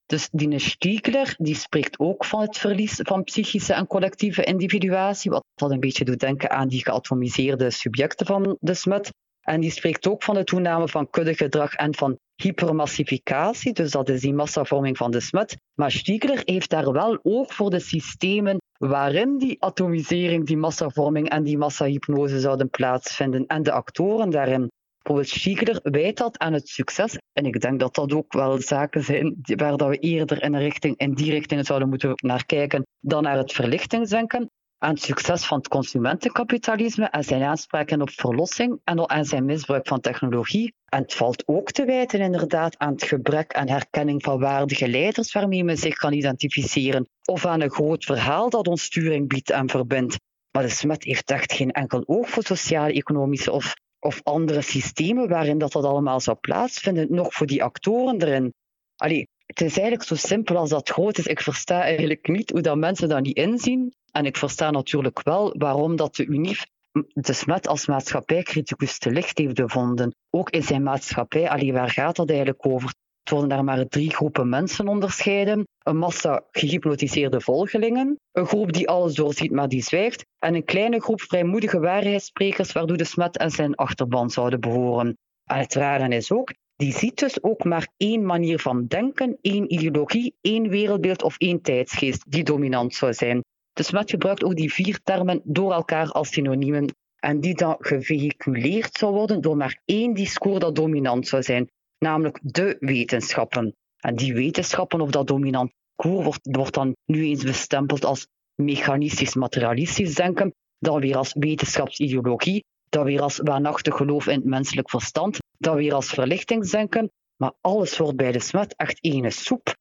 [0.05, 5.43] Dus die Stiegler die spreekt ook van het verlies van psychische en collectieve individuatie, wat
[5.55, 9.11] dat een beetje doet denken aan die geatomiseerde subjecten van de Smet.
[9.44, 14.22] En die spreekt ook van de toename van kuddegedrag en van hypermassificatie, dus dat is
[14.22, 15.58] die massavorming van de smet.
[15.74, 21.44] Maar Stiegler heeft daar wel oog voor de systemen waarin die atomisering, die massavorming en
[21.44, 24.72] die massahypnose zouden plaatsvinden en de actoren daarin.
[24.98, 27.18] Bijvoorbeeld Stiegler wijt dat aan het succes.
[27.34, 30.98] En ik denk dat dat ook wel zaken zijn waar dat we eerder in, richting,
[30.98, 34.50] in die richting zouden moeten naar kijken dan naar het verlichtingsdenken.
[34.84, 39.99] Aan het succes van het consumentenkapitalisme en zijn aanspraken op verlossing en zijn misbruik van
[39.99, 40.73] technologie.
[40.86, 45.34] En het valt ook te wijten inderdaad aan het gebrek aan herkenning van waardige leiders
[45.34, 49.69] waarmee men zich kan identificeren, of aan een groot verhaal dat ons sturing biedt en
[49.69, 50.19] verbindt.
[50.51, 55.29] Maar de smet heeft echt geen enkel oog voor sociale, economische of, of andere systemen
[55.29, 58.53] waarin dat, dat allemaal zou plaatsvinden, nog voor die actoren erin.
[58.95, 61.27] Allee, het is eigenlijk zo simpel als dat groot is.
[61.27, 63.93] Ik versta eigenlijk niet hoe dat mensen dat niet inzien.
[64.14, 66.66] En ik versta natuurlijk wel waarom dat de UNIF
[67.14, 70.16] de SMET als maatschappijcriticus te licht heeft bevonden.
[70.30, 72.93] Ook in zijn maatschappij, allee, waar gaat dat eigenlijk over?
[73.24, 75.68] Het worden daar maar drie groepen mensen onderscheiden.
[75.84, 81.01] Een massa gehypnotiseerde volgelingen, een groep die alles doorziet maar die zwijgt, en een kleine
[81.01, 85.18] groep vrijmoedige waarheidssprekers waardoor de smet en zijn achterban zouden behoren.
[85.43, 89.74] En het rare is ook, die ziet dus ook maar één manier van denken, één
[89.74, 93.41] ideologie, één wereldbeeld of één tijdsgeest die dominant zou zijn.
[93.74, 98.97] De smet gebruikt ook die vier termen door elkaar als synoniemen en die dan gevehiculeerd
[98.97, 103.76] zou worden door maar één discours dat dominant zou zijn namelijk de wetenschappen.
[103.97, 110.53] En die wetenschappen of dat dominant koer wordt, dan nu eens bestempeld als mechanistisch-materialistisch denken,
[110.80, 115.93] dan weer als wetenschapsideologie, dan weer als waanachtig geloof in het menselijk verstand, dan weer
[115.93, 119.76] als verlichtingsdenken, maar alles wordt bij de smet echt ene soep.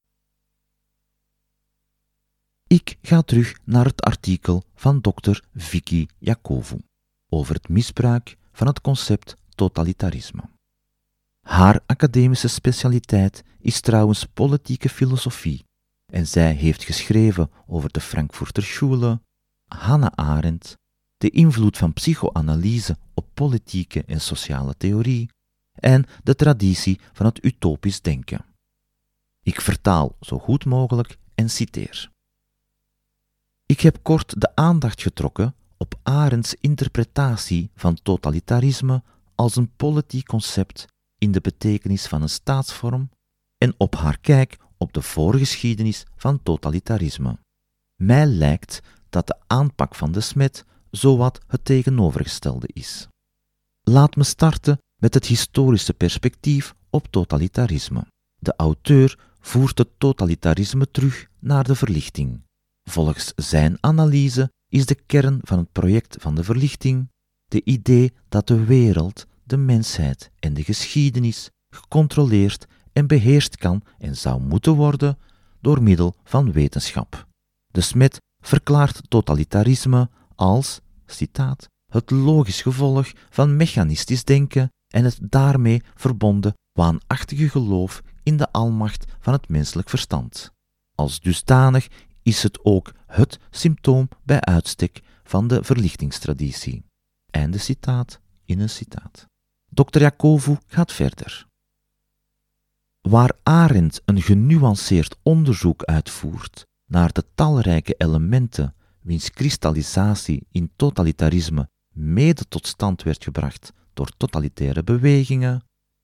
[2.73, 6.77] Ik ga terug naar het artikel van dokter Vicky Jakovu
[7.29, 10.43] over het misbruik van het concept totalitarisme.
[11.47, 15.65] Haar academische specialiteit is trouwens politieke filosofie
[16.13, 19.21] en zij heeft geschreven over de Frankfurter Schule,
[19.65, 20.77] Hannah Arendt,
[21.17, 25.31] de invloed van psychoanalyse op politieke en sociale theorie
[25.73, 28.45] en de traditie van het utopisch denken.
[29.43, 32.12] Ik vertaal zo goed mogelijk en citeer.
[33.73, 39.03] Ik heb kort de aandacht getrokken op Arendts interpretatie van totalitarisme
[39.35, 40.87] als een politiek concept
[41.19, 43.11] in de betekenis van een staatsvorm
[43.59, 47.39] en op haar kijk op de voorgeschiedenis van totalitarisme.
[47.97, 53.09] Mij lijkt dat de aanpak van de smet zowat het tegenovergestelde is.
[53.83, 58.07] Laat me starten met het historische perspectief op totalitarisme.
[58.39, 62.41] De auteur voert het totalitarisme terug naar de verlichting.
[62.85, 67.11] Volgens zijn analyse is de kern van het project van de verlichting
[67.53, 74.17] de idee dat de wereld de mensheid en de geschiedenis gecontroleerd en beheerst kan en
[74.17, 75.19] zou moeten worden
[75.61, 77.27] door middel van wetenschap.
[77.67, 85.83] De Smet verklaart totalitarisme als, citaat, het logisch gevolg van mechanistisch denken en het daarmee
[85.95, 90.53] verbonden waanachtige geloof in de almacht van het menselijk verstand.
[90.95, 91.89] Als dusdanig
[92.23, 96.85] is het ook het symptoom bij uitstek van de verlichtingstraditie.
[97.31, 99.27] Einde citaat in een citaat.
[99.69, 100.01] Dr.
[100.01, 101.47] Jakovu gaat verder.
[103.01, 112.49] Waar Arendt een genuanceerd onderzoek uitvoert naar de talrijke elementen wiens kristallisatie in totalitarisme mede
[112.49, 115.63] tot stand werd gebracht door totalitaire bewegingen,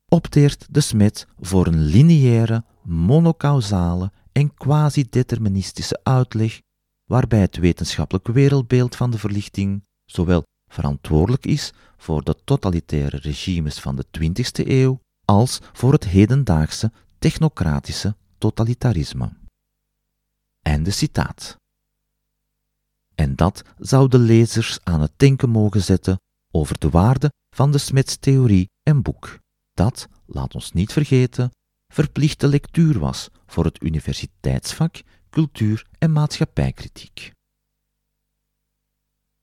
[0.08, 6.60] opteert de Smet voor een lineaire, monocausale en quasi-deterministische uitleg
[7.04, 13.96] waarbij het wetenschappelijk wereldbeeld van de verlichting zowel verantwoordelijk is voor de totalitaire regimes van
[13.96, 19.32] de 20e eeuw als voor het hedendaagse technocratische totalitarisme.
[20.84, 21.56] Citaat.
[23.14, 26.20] En dat zou de lezers aan het denken mogen zetten
[26.50, 29.38] over de waarde van de Smets theorie en boek,
[29.74, 31.50] dat, laat ons niet vergeten,
[31.92, 37.32] verplichte lectuur was voor het universiteitsvak cultuur- en maatschappijkritiek.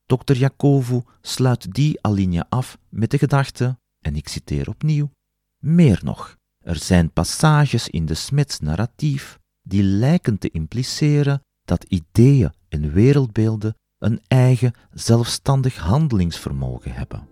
[0.06, 0.32] Dr.
[0.32, 5.10] Jakovu sluit die alinea af met de gedachte, en ik citeer opnieuw,
[5.58, 12.52] meer nog, er zijn passages in de Smets narratief die lijken te impliceren dat ideeën
[12.68, 17.28] en wereldbeelden een eigen zelfstandig handelingsvermogen hebben.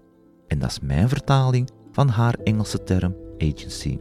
[0.46, 3.98] En dat is mijn vertaling van haar Engelse term agency.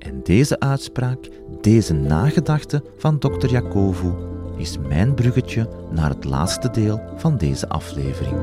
[0.00, 1.28] En deze uitspraak,
[1.60, 3.46] deze nagedachte van Dr.
[3.46, 4.12] Jakovu,
[4.56, 8.36] is mijn bruggetje naar het laatste deel van deze aflevering.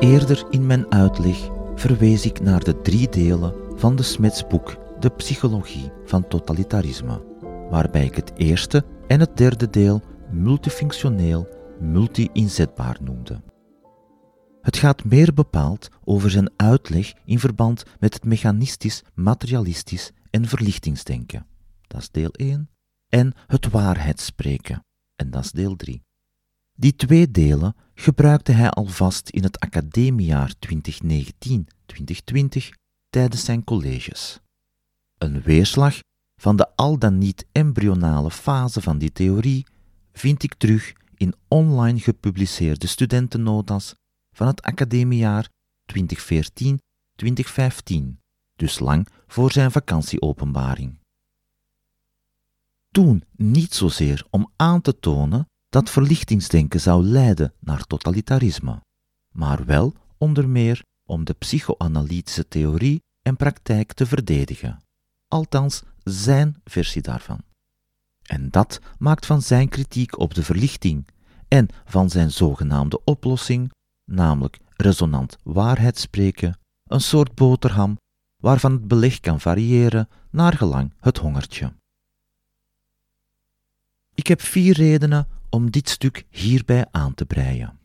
[0.00, 1.36] Eerder in mijn uitleg
[1.74, 7.27] verwees ik naar de drie delen van de Smets boek De Psychologie van Totalitarisme,
[7.70, 11.48] waarbij ik het eerste en het derde deel multifunctioneel
[11.80, 13.42] multi-inzetbaar noemde.
[14.62, 21.46] Het gaat meer bepaald over zijn uitleg in verband met het mechanistisch, materialistisch en verlichtingsdenken.
[21.86, 22.70] Dat is deel 1.
[23.08, 24.84] En het waarheidsspreken.
[25.16, 26.02] En dat is deel 3.
[26.74, 30.68] Die twee delen gebruikte hij alvast in het academiejaar 2019-2020
[33.10, 34.40] tijdens zijn colleges.
[35.18, 35.98] Een weerslag
[36.38, 39.66] van de al dan niet embryonale fase van die theorie
[40.12, 43.94] vind ik terug in online gepubliceerde studentennotas
[44.32, 45.48] van het academiejaar
[45.94, 45.98] 2014-2015,
[48.56, 50.98] dus lang voor zijn vakantieopenbaring.
[52.90, 58.80] Toen niet zozeer om aan te tonen dat verlichtingsdenken zou leiden naar totalitarisme,
[59.32, 64.82] maar wel onder meer om de psychoanalytische theorie en praktijk te verdedigen,
[65.28, 67.40] althans zijn versie daarvan.
[68.22, 71.06] En dat maakt van zijn kritiek op de verlichting
[71.48, 73.72] en van zijn zogenaamde oplossing,
[74.04, 77.98] namelijk resonant waarheid spreken, een soort boterham
[78.36, 81.72] waarvan het beleg kan variëren naar gelang het hongertje.
[84.14, 87.78] Ik heb vier redenen om dit stuk hierbij aan te breien.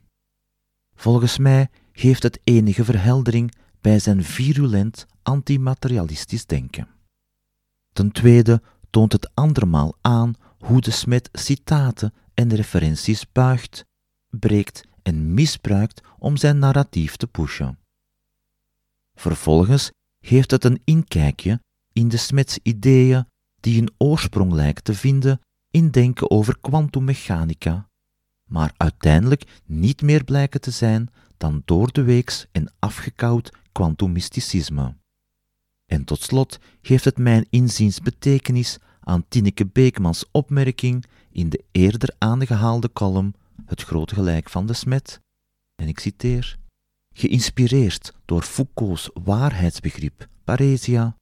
[0.95, 6.92] Volgens mij geeft het enige verheldering bij zijn virulent antimaterialistisch denken.
[7.93, 13.85] Ten tweede toont het andermaal aan hoe de smet citaten en referenties buigt,
[14.29, 17.77] breekt en misbruikt om zijn narratief te pushen.
[19.13, 19.91] Vervolgens
[20.25, 21.59] geeft het een inkijkje
[21.93, 23.27] in de smets ideeën
[23.59, 25.41] die een oorsprong lijkt te vinden
[25.71, 27.89] in denken over kwantummechanica,
[28.49, 34.95] maar uiteindelijk niet meer blijken te zijn dan doordeweeks en afgekoud kwantummysticisme.
[35.93, 42.15] En tot slot geeft het mijn inziens betekenis aan Tineke Beekmans opmerking in de eerder
[42.17, 43.35] aangehaalde column
[43.65, 45.19] Het grote gelijk van de smet,
[45.75, 46.57] en ik citeer,
[47.15, 51.15] geïnspireerd door Foucault's waarheidsbegrip paresia,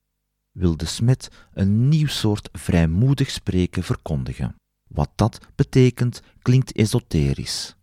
[0.52, 4.54] wil de smet een nieuw soort vrijmoedig spreken verkondigen.
[4.88, 7.76] Wat dat betekent klinkt esoterisch.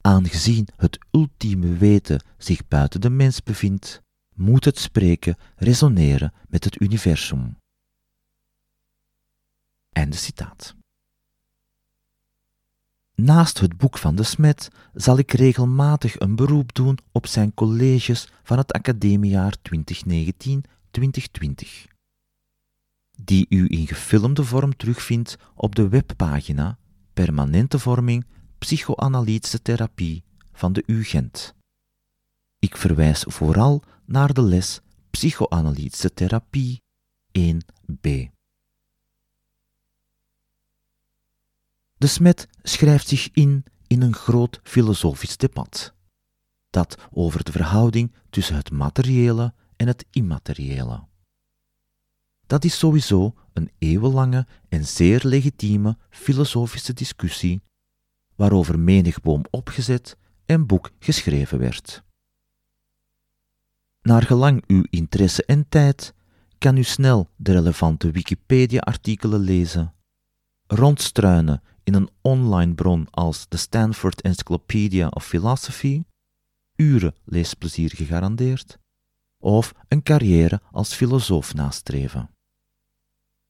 [0.00, 4.02] Aangezien het ultieme weten zich buiten de mens bevindt,
[4.38, 7.56] moet het spreken resoneren met het universum.
[9.92, 10.76] Einde citaat.
[13.14, 18.28] Naast het boek van de Smet zal ik regelmatig een beroep doen op zijn colleges
[18.42, 19.70] van het academiejaar 2019-2020,
[23.16, 26.78] die u in gefilmde vorm terugvindt op de webpagina
[27.12, 28.26] Permanente Vorming
[28.58, 31.54] Psychoanalytische Therapie van de UGent.
[32.58, 34.80] Ik verwijs vooral naar de les
[35.10, 36.82] Psychoanalytische Therapie
[37.38, 38.08] 1b.
[41.96, 45.94] De smet schrijft zich in in een groot filosofisch debat,
[46.70, 51.06] dat over de verhouding tussen het materiële en het immateriële.
[52.46, 57.62] Dat is sowieso een eeuwenlange en zeer legitieme filosofische discussie,
[58.36, 62.06] waarover menig boom opgezet en boek geschreven werd.
[64.02, 66.14] Naar gelang uw interesse en tijd
[66.58, 69.94] kan u snel de relevante Wikipedia-artikelen lezen,
[70.66, 76.02] rondstruinen in een online bron als de Stanford Encyclopedia of Philosophy,
[76.76, 78.78] uren leesplezier gegarandeerd,
[79.38, 82.30] of een carrière als filosoof nastreven.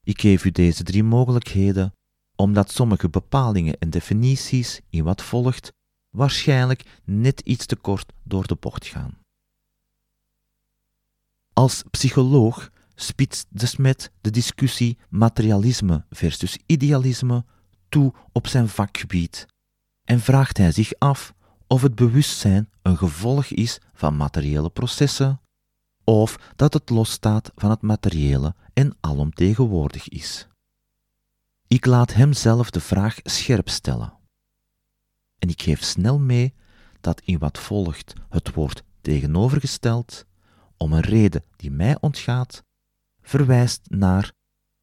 [0.03, 1.93] Ik geef u deze drie mogelijkheden
[2.35, 5.73] omdat sommige bepalingen en definities in wat volgt
[6.09, 9.18] waarschijnlijk net iets te kort door de bocht gaan.
[11.53, 17.45] Als psycholoog spitst de Smet de discussie materialisme versus idealisme
[17.89, 19.47] toe op zijn vakgebied
[20.03, 21.33] en vraagt hij zich af
[21.67, 25.41] of het bewustzijn een gevolg is van materiële processen
[26.03, 30.47] of dat het losstaat van het materiële en alomtegenwoordig is.
[31.67, 34.13] Ik laat hem zelf de vraag scherp stellen.
[35.39, 36.53] En ik geef snel mee
[37.01, 40.25] dat in wat volgt het woord tegenovergesteld,
[40.79, 42.63] om een reden die mij ontgaat,
[43.21, 44.31] verwijst naar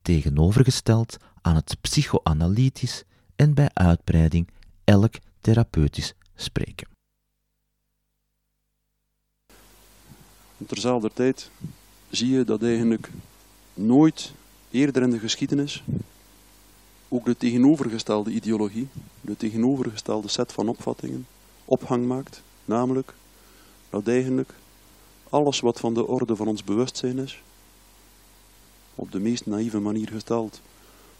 [0.02, 3.04] tegenovergesteld aan het psychoanalytisch
[3.36, 4.48] en bij uitbreiding
[4.84, 6.88] elk therapeutisch spreken.
[10.66, 11.50] Terzelfde tijd
[12.10, 13.10] zie je dat eigenlijk
[13.74, 14.32] nooit
[14.70, 15.84] eerder in de geschiedenis
[17.08, 18.88] ook de tegenovergestelde ideologie,
[19.20, 21.26] de tegenovergestelde set van opvattingen,
[21.64, 22.42] ophang maakt.
[22.64, 23.14] Namelijk
[23.90, 24.54] dat eigenlijk
[25.30, 27.42] alles wat van de orde van ons bewustzijn is,
[28.94, 30.60] op de meest naïeve manier gesteld,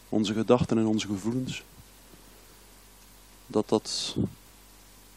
[0.09, 1.63] onze gedachten en onze gevoelens,
[3.47, 4.15] dat, dat,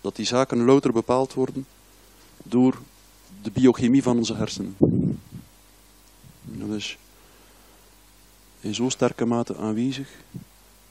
[0.01, 1.67] dat die zaken louter bepaald worden
[2.43, 2.79] door
[3.43, 4.77] de biochemie van onze hersenen.
[6.43, 6.99] Dat is
[8.61, 10.09] in zo sterke mate aanwezig,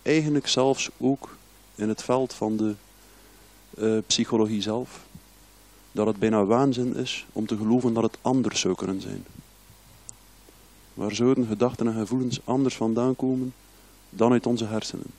[0.01, 1.37] eigenlijk zelfs ook
[1.75, 2.73] in het veld van de
[3.77, 5.05] uh, psychologie zelf,
[5.91, 9.25] dat het bijna waanzin is om te geloven dat het anders zou kunnen zijn.
[10.93, 13.53] Waar zouden gedachten en gevoelens anders vandaan komen
[14.09, 15.11] dan uit onze hersenen?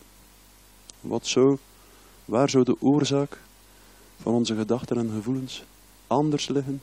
[1.00, 1.56] Wat zou,
[2.24, 3.38] waar zou de oorzaak
[4.22, 5.64] van onze gedachten en gevoelens
[6.06, 6.82] anders liggen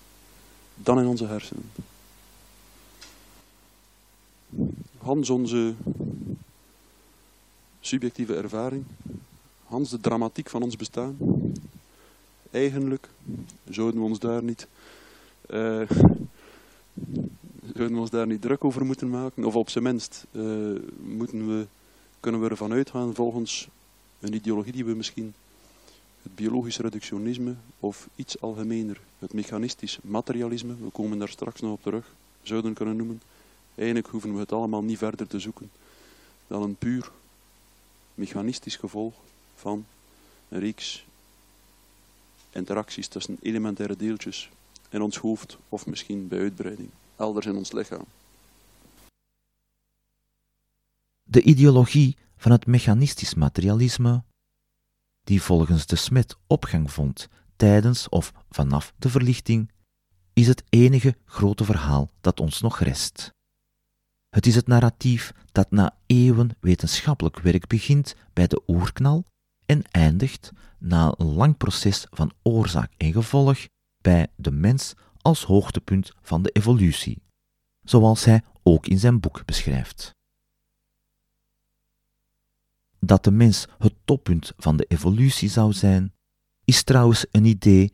[0.76, 1.72] dan in onze hersenen?
[4.98, 5.74] Hans onze
[7.80, 8.86] subjectieve ervaring,
[9.68, 11.18] Hans de dramatiek van ons bestaan.
[12.58, 13.10] Eigenlijk
[13.70, 14.68] zouden we ons daar niet,
[15.50, 15.58] uh,
[17.74, 21.48] zouden we ons daar niet druk over moeten maken, of op zijn minst uh, moeten
[21.48, 21.66] we,
[22.20, 23.68] kunnen we ervan uitgaan volgens
[24.20, 25.34] een ideologie die we misschien
[26.24, 31.84] het biologisch reductionisme of iets algemener, het mechanistisch materialisme, we komen daar straks nog op
[31.84, 32.06] terug,
[32.42, 33.22] zouden kunnen noemen.
[33.76, 35.70] Eigenlijk hoeven we het allemaal niet verder te zoeken
[36.48, 37.12] dan een puur
[38.14, 39.14] mechanistisch gevolg
[39.56, 39.86] van
[40.50, 41.06] een reeks
[42.58, 44.50] interacties tussen elementaire deeltjes
[44.90, 48.06] in ons hoofd of misschien bij uitbreiding elders in ons lichaam.
[51.24, 54.24] De ideologie van het mechanistisch materialisme,
[55.24, 59.72] die volgens de Smet opgang vond tijdens of vanaf de verlichting,
[60.34, 63.32] is het enige grote verhaal dat ons nog rest.
[64.30, 69.26] Het is het narratief dat na eeuwen wetenschappelijk werk begint bij de oerknal
[69.68, 73.68] en eindigt na een lang proces van oorzaak en gevolg
[74.02, 77.22] bij de mens als hoogtepunt van de evolutie,
[77.84, 80.16] zoals hij ook in zijn boek beschrijft.
[83.00, 86.14] Dat de mens het toppunt van de evolutie zou zijn,
[86.66, 87.94] is trouwens een idee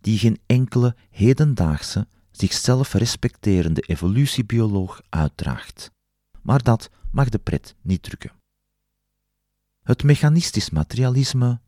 [0.00, 5.90] die geen enkele hedendaagse zichzelf respecterende evolutiebioloog uitdraagt.
[6.42, 8.39] Maar dat mag de pret niet drukken.
[9.82, 11.60] Het mechanistisch materialisme,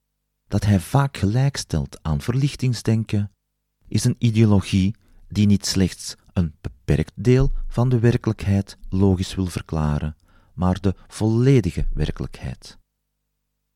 [0.49, 3.31] dat hij vaak gelijkstelt aan verlichtingsdenken,
[3.89, 4.95] is een ideologie
[5.29, 10.17] die niet slechts een beperkt deel van de werkelijkheid logisch wil verklaren,
[10.55, 12.79] maar de volledige werkelijkheid.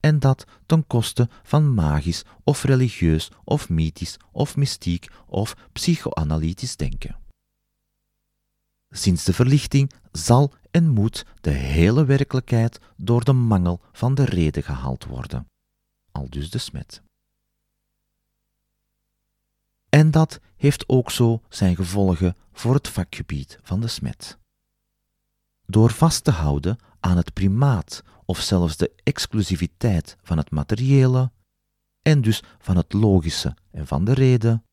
[0.00, 7.16] En dat ten koste van magisch of religieus of mythisch of mystiek of psychoanalytisch denken.
[8.96, 14.62] Sinds de verlichting zal en moet de hele werkelijkheid door de mangel van de reden
[14.62, 15.48] gehaald worden.
[16.10, 17.02] Aldus de smet.
[19.88, 24.38] En dat heeft ook zo zijn gevolgen voor het vakgebied van de smet.
[25.66, 31.30] Door vast te houden aan het primaat of zelfs de exclusiviteit van het materiële,
[32.02, 34.64] en dus van het logische en van de reden,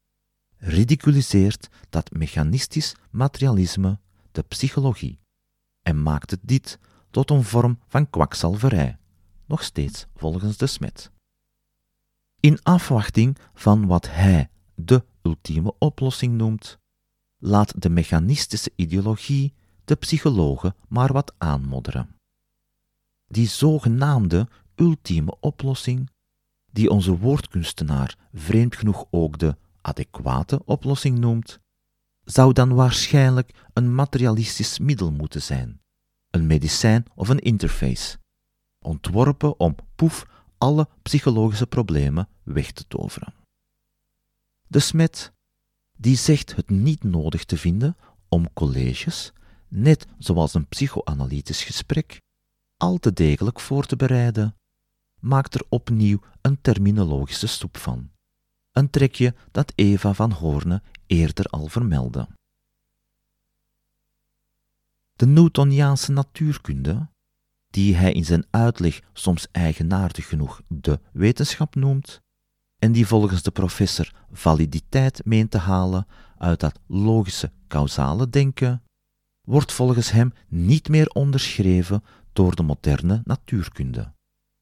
[0.57, 3.99] ridiculiseert dat mechanistisch materialisme
[4.33, 5.19] de psychologie
[5.81, 6.79] en maakt het dit
[7.11, 8.97] tot een vorm van kwakzalverij,
[9.45, 11.11] nog steeds volgens de smet.
[12.39, 16.77] In afwachting van wat hij de ultieme oplossing noemt,
[17.37, 19.53] laat de mechanistische ideologie
[19.85, 22.15] de psychologen maar wat aanmodderen.
[23.27, 26.09] Die zogenaamde ultieme oplossing,
[26.71, 31.59] die onze woordkunstenaar vreemd genoeg ook de adequate oplossing noemt,
[32.23, 35.81] zou dan waarschijnlijk een materialistisch middel moeten zijn,
[36.29, 38.17] een medicijn of een interface,
[38.79, 40.25] ontworpen om poef
[40.57, 43.33] alle psychologische problemen weg te toveren.
[44.67, 45.33] De smet,
[45.97, 47.97] die zegt het niet nodig te vinden
[48.29, 49.33] om colleges,
[49.67, 52.21] net zoals een psychoanalytisch gesprek,
[52.77, 54.55] al te degelijk voor te bereiden,
[55.19, 58.12] maakt er opnieuw een terminologische stoep van.
[58.73, 62.27] Een trekje dat Eva van Hoorne eerder al vermeldde.
[65.13, 67.07] De Newtoniaanse natuurkunde,
[67.69, 72.21] die hij in zijn uitleg soms eigenaardig genoeg de wetenschap noemt,
[72.79, 76.07] en die volgens de professor validiteit meent te halen
[76.37, 78.83] uit dat logische causale denken,
[79.41, 84.13] wordt volgens hem niet meer onderschreven door de moderne natuurkunde,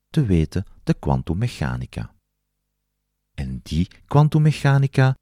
[0.10, 2.14] te weten de kwantummechanica.
[3.42, 5.16] En die kwantummechanica,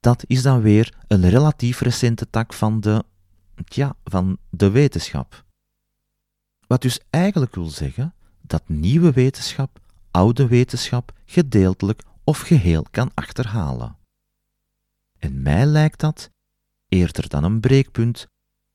[0.00, 3.04] dat is dan weer een relatief recente tak van de,
[3.64, 5.44] ja, van de wetenschap.
[6.66, 13.96] Wat dus eigenlijk wil zeggen dat nieuwe wetenschap oude wetenschap gedeeltelijk of geheel kan achterhalen.
[15.18, 16.30] En mij lijkt dat,
[16.88, 18.26] eerder dan een breekpunt,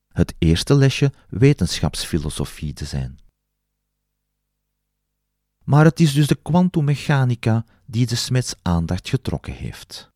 [0.08, 3.18] het eerste lesje wetenschapsfilosofie te zijn.
[5.64, 10.10] Maar het is dus de kwantummechanica die de Smets aandacht getrokken heeft.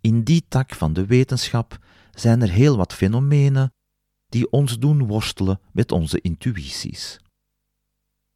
[0.00, 1.78] in die tak van de wetenschap
[2.14, 3.72] zijn er heel wat fenomenen
[4.28, 7.20] die ons doen worstelen met onze intuïties.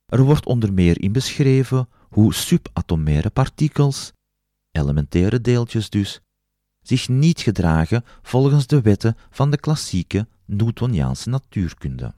[0.07, 4.13] Er wordt onder meer in beschreven hoe subatomaire partikels,
[4.71, 6.21] elementaire deeltjes dus,
[6.83, 12.15] zich niet gedragen volgens de wetten van de klassieke Newtoniaanse natuurkunde.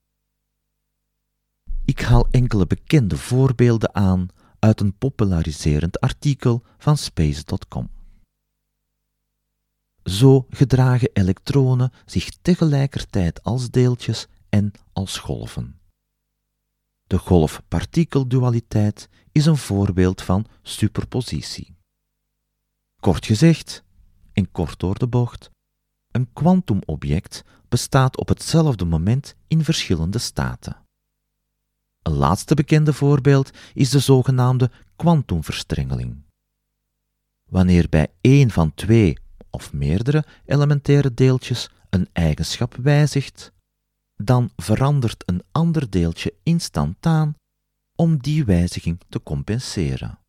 [1.85, 4.27] Ik haal enkele bekende voorbeelden aan
[4.63, 7.89] uit een populariserend artikel van Space.com.
[10.03, 15.79] Zo gedragen elektronen zich tegelijkertijd als deeltjes en als golven.
[17.03, 21.75] De golf-partikeldualiteit is een voorbeeld van superpositie.
[22.99, 23.83] Kort gezegd,
[24.33, 25.49] en kort door de bocht,
[26.11, 30.82] een kwantumobject bestaat op hetzelfde moment in verschillende staten.
[32.03, 36.23] Een laatste bekende voorbeeld is de zogenaamde kwantumverstrengeling.
[37.49, 39.17] Wanneer bij één van twee
[39.49, 43.51] of meerdere elementaire deeltjes een eigenschap wijzigt,
[44.15, 47.35] dan verandert een ander deeltje instantaan
[47.95, 50.19] om die wijziging te compenseren.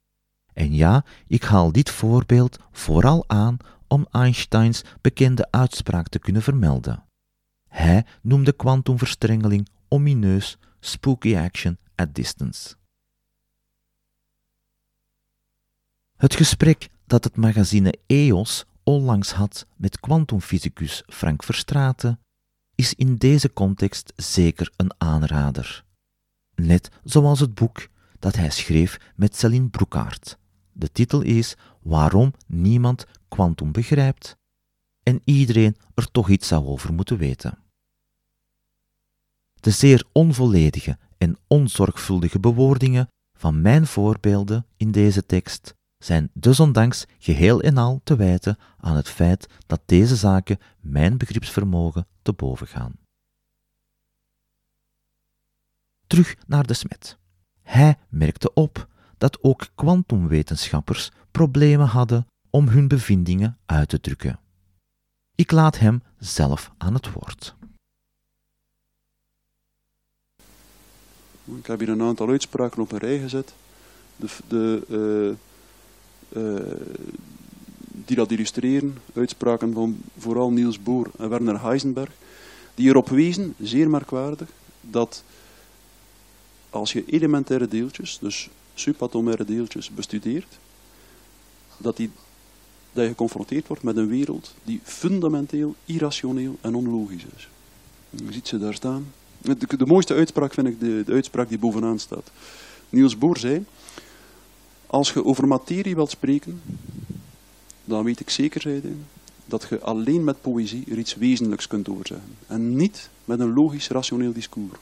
[0.52, 3.56] En ja, ik haal dit voorbeeld vooral aan
[3.88, 7.04] om Einsteins bekende uitspraak te kunnen vermelden.
[7.68, 12.74] Hij noemde kwantumverstrengeling omineus spooky action at distance.
[16.16, 22.20] Het gesprek dat het magazine EOS onlangs had met kwantumfysicus Frank Verstraeten
[22.74, 25.84] is in deze context zeker een aanrader.
[26.54, 30.38] Net zoals het boek dat hij schreef met Celine Broekaert.
[30.72, 34.36] De titel is Waarom niemand kwantum begrijpt
[35.02, 37.63] en iedereen er toch iets zou over moeten weten.
[39.64, 43.08] De zeer onvolledige en onzorgvuldige bewoordingen
[43.38, 49.08] van mijn voorbeelden in deze tekst zijn desondanks geheel en al te wijten aan het
[49.08, 52.92] feit dat deze zaken mijn begripsvermogen te boven gaan.
[56.06, 57.18] Terug naar de smet.
[57.62, 58.88] Hij merkte op
[59.18, 64.40] dat ook kwantumwetenschappers problemen hadden om hun bevindingen uit te drukken.
[65.34, 67.56] Ik laat hem zelf aan het woord.
[71.44, 73.52] Ik heb hier een aantal uitspraken op een rij gezet.
[74.16, 75.36] De, de,
[76.32, 76.60] uh, uh,
[77.90, 82.10] die dat illustreren, uitspraken van vooral Niels Bohr en Werner Heisenberg,
[82.74, 84.48] die erop wezen, zeer merkwaardig,
[84.80, 85.24] dat
[86.70, 90.58] als je elementaire deeltjes, dus subatomaire deeltjes, bestudeert,
[91.76, 91.96] dat,
[92.92, 97.48] dat je geconfronteerd wordt met een wereld die fundamenteel irrationeel en onlogisch is.
[98.10, 99.12] Je ziet ze daar staan.
[99.44, 102.30] De, de mooiste uitspraak vind ik de, de uitspraak die bovenaan staat.
[102.88, 103.64] Niels Bohr zei,
[104.86, 106.62] als je over materie wilt spreken,
[107.84, 108.96] dan weet ik zeker, zei hij,
[109.46, 112.36] dat je alleen met poëzie er iets wezenlijks kunt over zeggen.
[112.46, 114.78] En niet met een logisch, rationeel discours.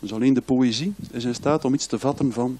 [0.00, 2.58] Dus alleen de poëzie is in staat om iets te vatten van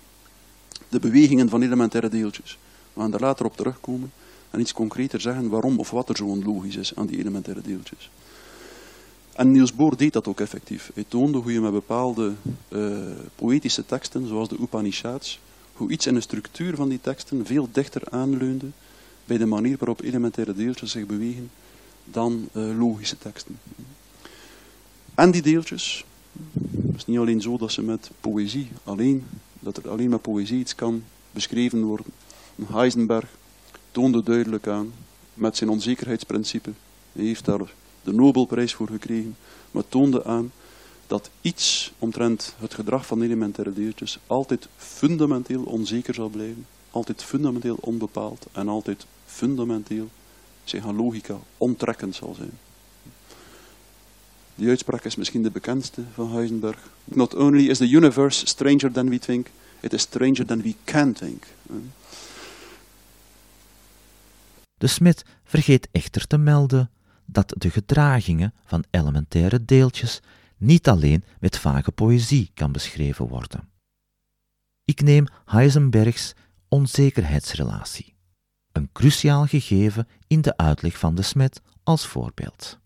[0.88, 2.58] de bewegingen van elementaire deeltjes.
[2.92, 4.12] We gaan daar later op terugkomen
[4.50, 8.10] en iets concreter zeggen waarom of wat er zo onlogisch is aan die elementaire deeltjes.
[9.38, 10.90] En Niels Bohr deed dat ook effectief.
[10.94, 12.32] Hij toonde hoe je met bepaalde
[12.68, 12.96] uh,
[13.34, 15.40] poëtische teksten, zoals de Upanishads,
[15.72, 18.66] hoe iets in de structuur van die teksten veel dichter aanleunde
[19.24, 21.50] bij de manier waarop elementaire deeltjes zich bewegen
[22.04, 23.58] dan uh, logische teksten.
[25.14, 26.04] En die deeltjes,
[26.86, 29.26] het is niet alleen zo dat ze met poëzie alleen,
[29.60, 32.12] dat er alleen met poëzie iets kan beschreven worden.
[32.66, 33.28] Heisenberg
[33.90, 34.92] toonde duidelijk aan,
[35.34, 36.70] met zijn onzekerheidsprincipe,
[37.12, 37.72] hij heeft daar
[38.08, 39.36] de Nobelprijs voor gekregen,
[39.70, 40.52] maar toonde aan
[41.06, 47.78] dat iets omtrent het gedrag van elementaire deeltjes altijd fundamenteel onzeker zal blijven, altijd fundamenteel
[47.80, 50.08] onbepaald en altijd fundamenteel,
[50.64, 52.52] zeg aan logica, onttrekkend zal zijn.
[54.54, 56.90] Die uitspraak is misschien de bekendste van Heisenberg.
[57.04, 59.46] Not only is the universe stranger than we think,
[59.80, 61.42] it is stranger than we can think.
[64.78, 66.90] De Smit vergeet echter te melden
[67.30, 70.20] dat de gedragingen van elementaire deeltjes
[70.56, 73.68] niet alleen met vage poëzie kan beschreven worden.
[74.84, 76.34] Ik neem Heisenbergs
[76.68, 78.14] onzekerheidsrelatie,
[78.72, 82.78] een cruciaal gegeven in de uitleg van de Smet, als voorbeeld.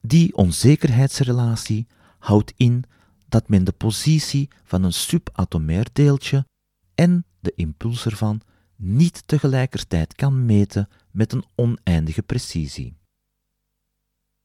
[0.00, 1.86] Die onzekerheidsrelatie
[2.18, 2.84] houdt in
[3.28, 6.46] dat men de positie van een subatomair deeltje
[6.94, 8.40] en de impuls ervan
[8.76, 12.96] niet tegelijkertijd kan meten met een oneindige precisie.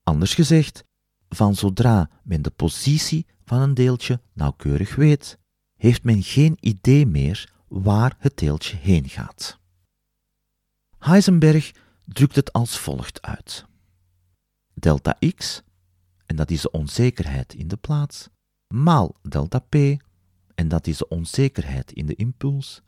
[0.09, 0.83] Anders gezegd,
[1.29, 5.37] van zodra men de positie van een deeltje nauwkeurig weet,
[5.75, 9.59] heeft men geen idee meer waar het deeltje heen gaat.
[10.97, 11.71] Heisenberg
[12.05, 13.65] drukt het als volgt uit.
[14.73, 15.61] Delta x,
[16.25, 18.29] en dat is de onzekerheid in de plaats,
[18.73, 19.75] maal delta p,
[20.55, 22.81] en dat is de onzekerheid in de impuls,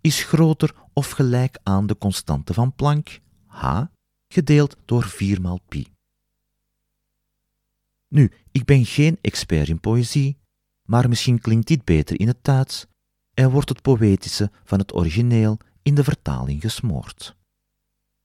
[0.00, 3.82] is groter of gelijk aan de constante van Planck, h,
[4.28, 5.93] gedeeld door 4 maal pi.
[8.14, 10.38] Nu, ik ben geen expert in poëzie,
[10.88, 12.86] maar misschien klinkt dit beter in het Duits
[13.34, 17.36] en wordt het poëtische van het origineel in de vertaling gesmoord.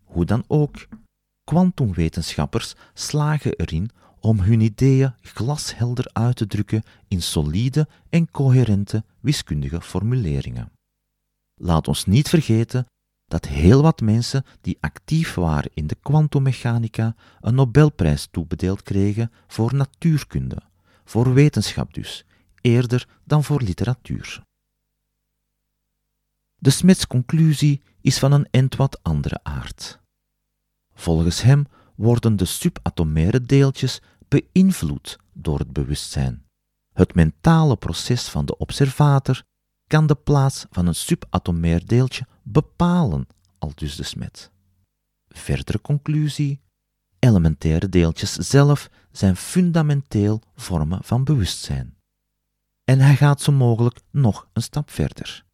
[0.04, 0.88] Hoe dan ook,
[1.44, 9.82] kwantumwetenschappers slagen erin om hun ideeën glashelder uit te drukken in solide en coherente wiskundige
[9.82, 10.72] formuleringen.
[11.62, 12.86] Laat ons niet vergeten
[13.30, 19.76] dat heel wat mensen die actief waren in de kwantummechanica een Nobelprijs toebedeeld kregen voor
[19.76, 20.62] natuurkunde,
[21.04, 22.26] voor wetenschap dus,
[22.62, 24.44] eerder dan voor literatuur.
[26.56, 30.00] De Smits conclusie is van een end wat andere aard.
[30.94, 31.66] Volgens hem
[31.96, 36.44] worden de subatomaire deeltjes beïnvloed door het bewustzijn.
[36.94, 39.44] Het mentale proces van de observator
[39.88, 43.28] kan de plaats van een subatomair deeltje bepalen,
[43.58, 44.52] al dus de smet.
[45.28, 46.62] Verdere conclusie:
[47.20, 51.98] elementaire deeltjes zelf zijn fundamenteel vormen van bewustzijn.
[52.84, 55.46] En hij gaat zo mogelijk nog een stap verder.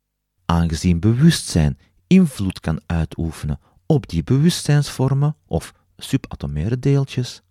[0.46, 7.42] Aangezien bewustzijn invloed kan uitoefenen op die bewustzijnsvormen of subatomaire deeltjes,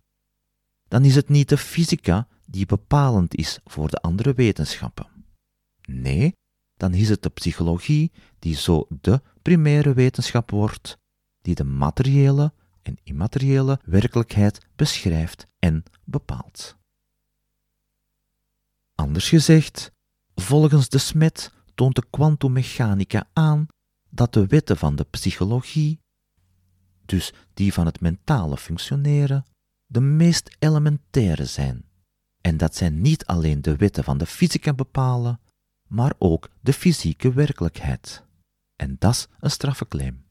[0.87, 5.07] dan is het niet de fysica die bepalend is voor de andere wetenschappen.
[5.81, 6.35] Nee,
[6.77, 10.97] dan is het de psychologie die zo de primaire wetenschap wordt,
[11.41, 16.77] die de materiële en immateriële werkelijkheid beschrijft en bepaalt.
[18.95, 19.91] Anders gezegd,
[20.35, 23.67] volgens de Smet toont de kwantummechanica aan
[24.09, 25.99] dat de wetten van de psychologie,
[27.05, 29.45] dus die van het mentale functioneren,
[29.85, 31.85] de meest elementaire zijn,
[32.41, 35.39] en dat zij niet alleen de wetten van de fysica bepalen,
[35.87, 38.23] maar ook de fysieke werkelijkheid.
[38.75, 40.23] En dat is een straffe claim.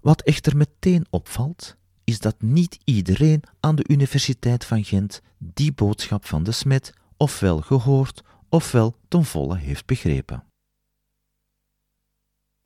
[0.00, 6.24] Wat echter meteen opvalt, is dat niet iedereen aan de Universiteit van Gent die boodschap
[6.24, 10.44] van de smet ofwel gehoord ofwel ten volle heeft begrepen.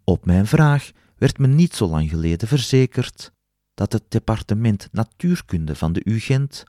[0.05, 3.33] Op mijn vraag werd me niet zo lang geleden verzekerd
[3.75, 6.65] dat het departement natuurkunde van de UGent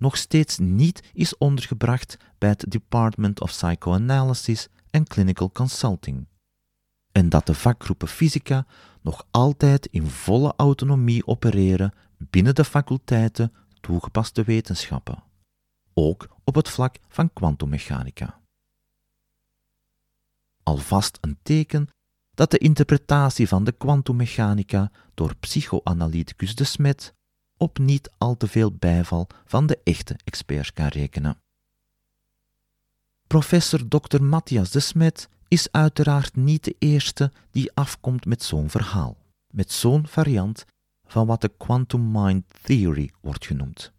[0.00, 6.26] nog steeds niet is ondergebracht bij het Department of Psychoanalysis and Clinical Consulting,
[7.12, 8.66] en dat de vakgroepen fysica
[9.00, 15.22] nog altijd in volle autonomie opereren binnen de faculteiten toegepaste wetenschappen,
[15.94, 18.40] ook op het vlak van kwantummechanica.
[20.62, 21.88] Alvast een teken
[22.30, 27.14] dat de interpretatie van de kwantummechanica door psychoanalyticus de Smet
[27.60, 31.40] op niet al te veel bijval van de echte experts kan rekenen.
[33.26, 34.22] Professor Dr.
[34.22, 39.16] Matthias de Smet is uiteraard niet de eerste die afkomt met zo'n verhaal,
[39.50, 40.64] met zo'n variant
[41.06, 43.92] van wat de quantum mind theory wordt genoemd.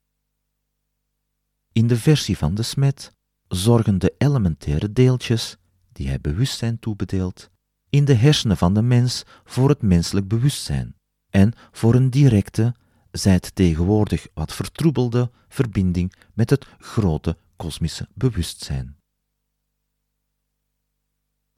[1.71, 3.11] In de versie van de Smet
[3.47, 5.57] zorgen de elementaire deeltjes,
[5.91, 7.49] die hij bewustzijn toebedeelt,
[7.89, 10.95] in de hersenen van de mens voor het menselijk bewustzijn
[11.29, 12.75] en voor een directe,
[13.11, 18.95] zij het tegenwoordig wat vertroebelde verbinding met het grote kosmische bewustzijn.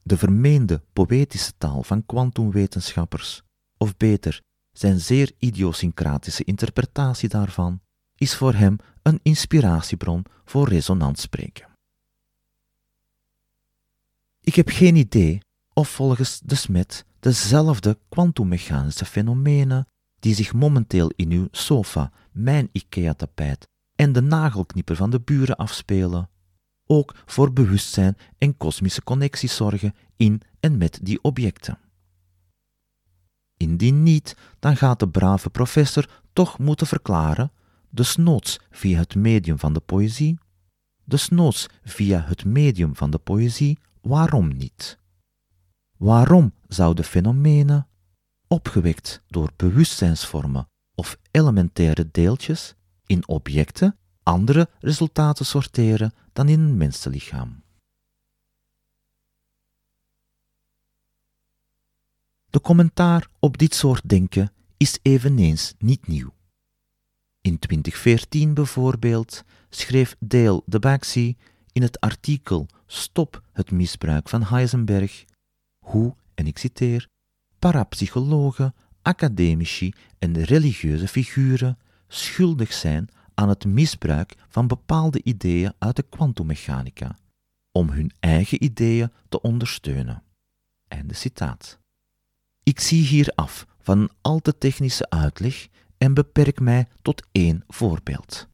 [0.02, 3.42] De vermeende poëtische taal van kwantumwetenschappers,
[3.78, 7.82] of beter, zijn zeer idiosyncratische interpretatie daarvan,
[8.16, 11.68] is voor hem een inspiratiebron voor resonant spreken.
[14.42, 15.42] Ik heb geen idee
[15.74, 19.88] of volgens de Smet dezelfde kwantummechanische fenomenen
[20.24, 26.30] die zich momenteel in uw sofa, mijn IKEA-tapijt en de nagelknipper van de buren afspelen,
[26.86, 31.80] ook voor bewustzijn en kosmische connecties zorgen in en met die objecten.
[33.58, 37.52] Indien niet, dan gaat de brave professor toch moeten verklaren,
[37.90, 40.38] desnoods via het medium van de poëzie,
[41.04, 45.00] desnoods via het medium van de poëzie, waarom niet?
[45.98, 47.88] Waarom zouden fenomenen,
[48.54, 52.76] opgewekt door bewustzijnsvormen of elementaire deeltjes,
[53.06, 57.64] in objecten andere resultaten sorteren dan in een mensenlichaam?
[62.50, 66.34] De commentaar op dit soort denken is eveneens niet nieuw.
[67.42, 71.38] In 2014 bijvoorbeeld schreef Dale de Baxi
[71.72, 75.26] in het artikel Stop het misbruik van Heisenberg
[75.80, 77.12] hoe, en ik citeer,
[77.64, 81.78] parapsychologen, academici en religieuze figuren
[82.08, 87.18] schuldig zijn aan het misbruik van bepaalde ideeën uit de kwantummechanica
[87.72, 90.24] om hun eigen ideeën te ondersteunen.
[90.88, 91.80] Einde citaat.
[92.64, 95.68] Ik zie hier af van een al te technische uitleg
[95.98, 98.48] en beperk mij tot één voorbeeld.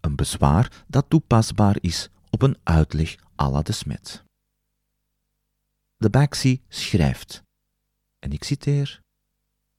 [0.00, 4.24] Een bezwaar dat toepasbaar is op een uitleg à la de Smet.
[5.96, 7.44] De Baxi schrijft,
[8.18, 9.00] en ik citeer: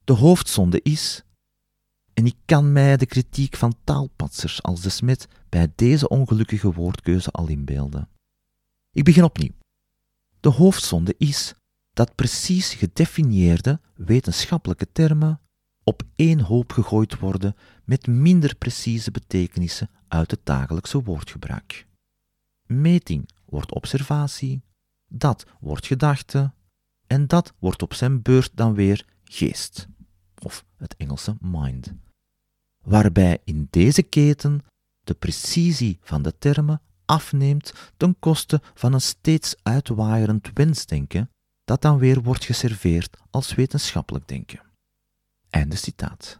[0.04, 1.24] De hoofdzonde is,
[2.14, 7.32] en ik kan mij de kritiek van taalpatsers als de Smet bij deze ongelukkige woordkeuze
[7.32, 8.10] al inbeelden.
[8.92, 9.54] Ik begin opnieuw.
[10.40, 11.54] De hoofdzonde is
[11.94, 15.42] dat precies gedefinieerde wetenschappelijke termen
[15.84, 21.88] op één hoop gegooid worden met minder precieze betekenissen uit het dagelijkse woordgebruik.
[22.66, 24.62] Meting wordt observatie,
[25.08, 26.54] dat wordt gedachte
[27.08, 29.88] en dat wordt op zijn beurt dan weer geest,
[30.44, 31.94] of het Engelse mind.
[32.84, 34.62] Waarbij in deze keten
[35.04, 41.30] de precisie van de termen afneemt ten koste van een steeds uitwaaierend wensdenken
[41.64, 44.62] dat dan weer wordt geserveerd als wetenschappelijk denken.
[45.50, 46.40] Einde citaat.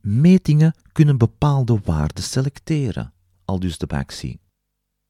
[0.00, 3.12] Metingen kunnen bepaalde waarden selecteren,
[3.44, 4.38] al dus de Baxi.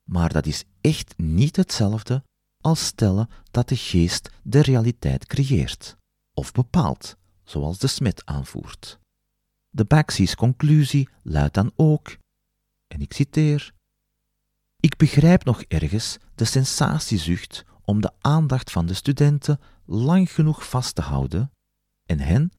[0.03, 2.23] Maar dat is echt niet hetzelfde
[2.67, 5.97] als stellen dat de geest de realiteit creëert
[6.35, 8.99] of bepaalt, zoals de Smit aanvoert.
[9.71, 12.17] De Baxi's conclusie luidt dan ook,
[12.87, 13.73] en ik citeer:
[14.81, 20.95] Ik begrijp nog ergens de sensatiezucht om de aandacht van de studenten lang genoeg vast
[20.95, 21.51] te houden
[22.07, 22.53] en hen,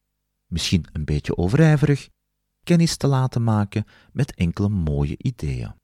[0.46, 2.10] misschien een beetje overijverig,
[2.64, 5.76] kennis te laten maken met enkele mooie ideeën.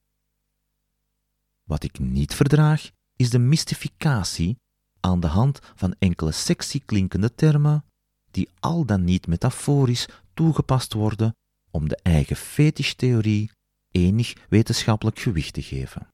[1.63, 4.57] Wat ik niet verdraag, is de mystificatie
[4.99, 7.85] aan de hand van enkele sexy klinkende termen,
[8.31, 11.35] die al dan niet metaforisch toegepast worden
[11.71, 13.51] om de eigen fetishtheorie
[13.91, 16.07] enig wetenschappelijk gewicht te geven.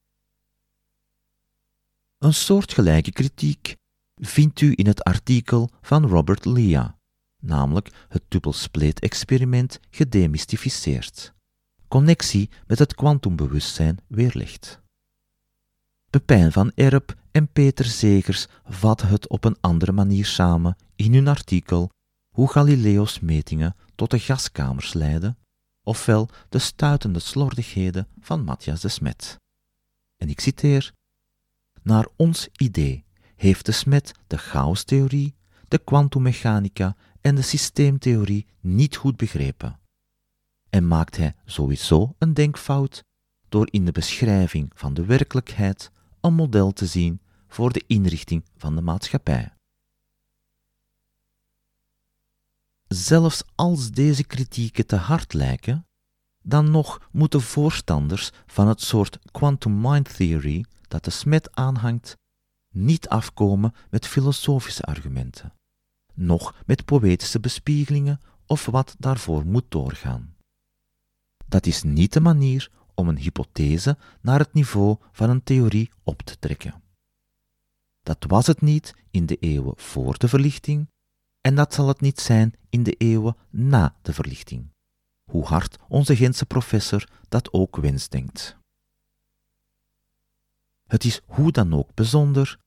[2.18, 3.76] Een soortgelijke kritiek
[4.22, 6.98] vindt u in het artikel van Robert Lea,
[7.42, 11.34] namelijk het dubbelspleet-experiment gedemystificeerd.
[11.88, 14.82] Connectie met het kwantumbewustzijn weerlegt.
[16.10, 21.28] Pepijn van Erp en Peter Zegers vatten het op een andere manier samen in hun
[21.28, 21.90] artikel
[22.36, 25.38] Hoe Galileo's metingen tot de gaskamers leiden,
[25.84, 29.38] ofwel de stuitende slordigheden van Matthias de Smet.
[30.18, 30.94] En ik citeer:
[31.82, 33.06] Naar ons idee
[33.36, 35.36] heeft de Smet de chaostheorie,
[35.68, 39.80] de kwantummechanica en de systeemtheorie niet goed begrepen.
[40.70, 43.04] En maakt hij sowieso een denkfout
[43.50, 45.92] door in de beschrijving van de werkelijkheid
[46.22, 49.54] een model te zien voor de inrichting van de maatschappij.
[52.88, 55.88] Zelfs als deze kritieken te hard lijken,
[56.42, 62.18] dan nog moeten voorstanders van het soort quantum mind theory dat de Smet aanhangt,
[62.70, 65.54] niet afkomen met filosofische argumenten,
[66.14, 70.36] noch met poëtische bespiegelingen of wat daarvoor moet doorgaan.
[71.48, 76.22] Dat is niet de manier om een hypothese naar het niveau van een theorie op
[76.22, 76.82] te trekken.
[78.04, 80.88] Dat was het niet in de eeuwen voor de verlichting
[81.42, 84.74] en dat zal het niet zijn in de eeuwen na de verlichting,
[85.32, 88.58] hoe hard onze Gentse professor dat ook wensdenkt.
[90.88, 92.60] Het is hoe dan ook bijzonder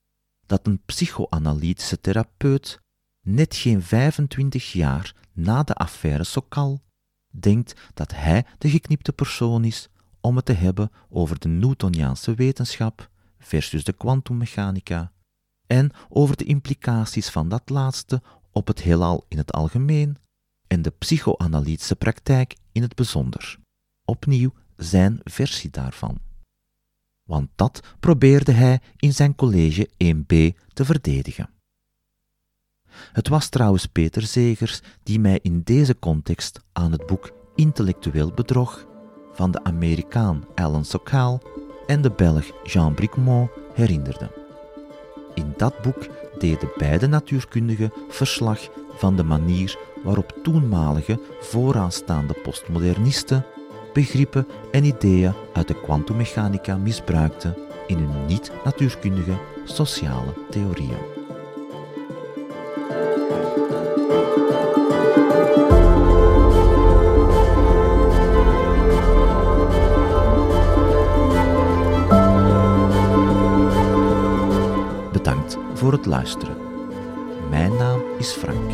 [0.45, 2.79] dat een psychoanalytische therapeut
[3.21, 6.81] net geen 25 jaar na de affaire Sokal
[7.29, 9.89] denkt dat hij de geknipte persoon is
[10.25, 13.09] om het te hebben over de Newtoniaanse wetenschap
[13.39, 15.11] versus de kwantummechanica
[15.67, 18.21] en over de implicaties van dat laatste
[18.51, 20.17] op het heelal in het algemeen
[20.67, 23.59] en de psychoanalytische praktijk in het bijzonder.
[24.05, 26.17] Opnieuw zijn versie daarvan.
[27.23, 31.49] Want dat probeerde hij in zijn college 1b te verdedigen.
[32.89, 38.91] Het was trouwens Peter Zegers die mij in deze context aan het boek Intellectueel Bedrog
[39.33, 41.41] van de Amerikaan Alan Sokal
[41.87, 44.31] en de Belg Jean Bricmont herinnerde.
[45.33, 46.07] In dat boek
[46.37, 48.59] deden beide natuurkundigen verslag
[48.95, 53.45] van de manier waarop toenmalige vooraanstaande postmodernisten
[53.93, 57.55] begrippen en ideeën uit de kwantummechanica misbruikten
[57.87, 61.12] in hun niet-natuurkundige sociale theorieën.
[75.83, 76.57] Voor het luisteren.
[77.49, 78.71] Mijn naam is Frank.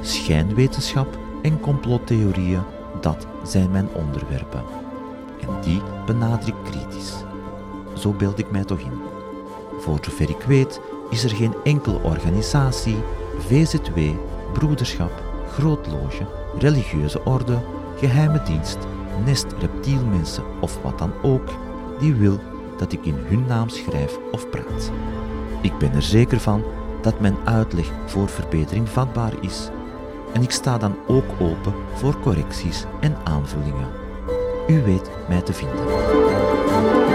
[0.00, 2.62] Schijnwetenschap en complottheorieën,
[3.00, 4.62] dat zijn mijn onderwerpen.
[5.40, 7.14] En die benader ik kritisch.
[7.94, 9.00] Zo beeld ik mij toch in.
[9.78, 10.80] Voor zover ik weet
[11.10, 12.96] is er geen enkele organisatie,
[13.38, 13.98] VZW,
[14.52, 16.26] broederschap, grootloge,
[16.58, 17.58] religieuze orde,
[17.96, 18.78] geheime dienst,
[19.24, 21.48] nest reptielmensen of wat dan ook,
[21.98, 22.38] die wil
[22.78, 24.90] dat ik in hun naam schrijf of praat.
[25.60, 26.64] Ik ben er zeker van
[27.02, 29.70] dat mijn uitleg voor verbetering vatbaar is
[30.32, 33.88] en ik sta dan ook open voor correcties en aanvullingen.
[34.68, 37.09] U weet mij te vinden.